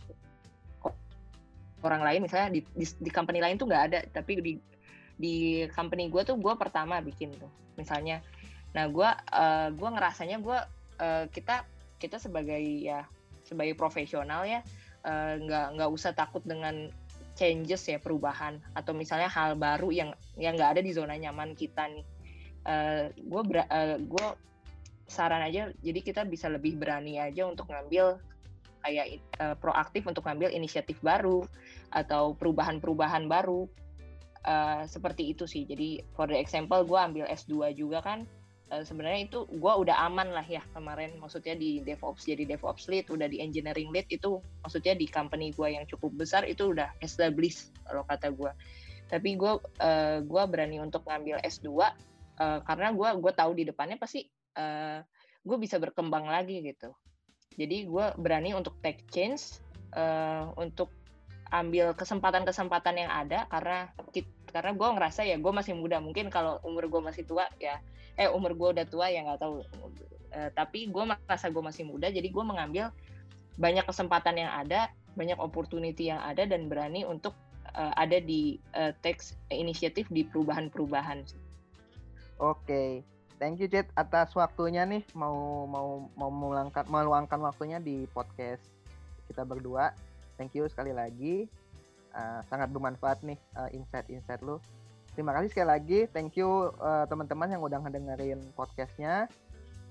[1.84, 2.24] orang lain.
[2.24, 4.54] Misalnya di, di, di company lain tuh nggak ada, tapi di
[5.16, 7.48] di company gue tuh gue pertama bikin tuh.
[7.76, 8.20] Misalnya
[8.76, 10.58] nah gue uh, gue ngerasanya gue
[11.00, 11.64] uh, kita
[11.96, 13.08] kita sebagai ya
[13.48, 14.60] sebagai profesional ya
[15.40, 16.92] nggak uh, nggak usah takut dengan
[17.32, 21.88] changes ya perubahan atau misalnya hal baru yang yang nggak ada di zona nyaman kita
[21.88, 22.04] nih.
[23.22, 24.26] Gue uh, uh, gue
[25.06, 28.18] saran aja jadi kita bisa lebih berani aja untuk ngambil
[28.82, 31.46] kayak uh, proaktif untuk ngambil inisiatif baru
[31.94, 33.70] atau perubahan-perubahan baru.
[34.46, 35.66] Uh, seperti itu sih.
[35.66, 38.26] Jadi for the example gue ambil S2 juga kan
[38.72, 41.14] uh, sebenarnya itu gue udah aman lah ya kemarin.
[41.18, 45.68] Maksudnya di DevOps jadi DevOps lead udah di engineering lead itu maksudnya di company gue
[45.74, 48.50] yang cukup besar itu udah established kalau kata gue
[49.06, 51.86] tapi gue uh, gua berani untuk ngambil S2 uh,
[52.66, 54.26] karena gue gue tahu di depannya pasti
[54.58, 54.98] uh,
[55.46, 56.90] gue bisa berkembang lagi gitu.
[57.54, 59.62] Jadi gue berani untuk take change
[59.94, 60.90] uh, untuk
[61.50, 63.90] ambil kesempatan-kesempatan yang ada karena
[64.50, 67.78] karena gue ngerasa ya gue masih muda mungkin kalau umur gue masih tua ya
[68.16, 69.62] eh umur gue udah tua ya nggak tahu
[70.32, 72.90] uh, tapi gue merasa gue masih muda jadi gue mengambil
[73.56, 77.32] banyak kesempatan yang ada banyak opportunity yang ada dan berani untuk
[77.72, 81.24] uh, ada di uh, teks inisiatif di perubahan-perubahan.
[82.36, 83.00] Oke,
[83.40, 88.60] thank you Jet atas waktunya nih mau mau mau meluangkan waktunya di podcast
[89.32, 89.96] kita berdua.
[90.36, 91.48] Thank you sekali lagi.
[92.16, 94.56] Uh, sangat bermanfaat nih uh, insight-insight lu.
[95.12, 96.00] Terima kasih sekali lagi.
[96.12, 99.28] Thank you uh, teman-teman yang udah ngedengerin podcastnya.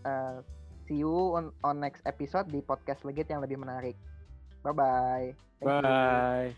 [0.06, 0.42] Uh,
[0.86, 3.98] see you on, on next episode di podcast Legit yang lebih menarik.
[4.62, 5.34] Bye-bye.
[5.66, 6.54] Bye.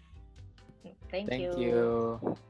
[1.11, 1.51] Thank, Thank you.
[1.59, 2.47] you.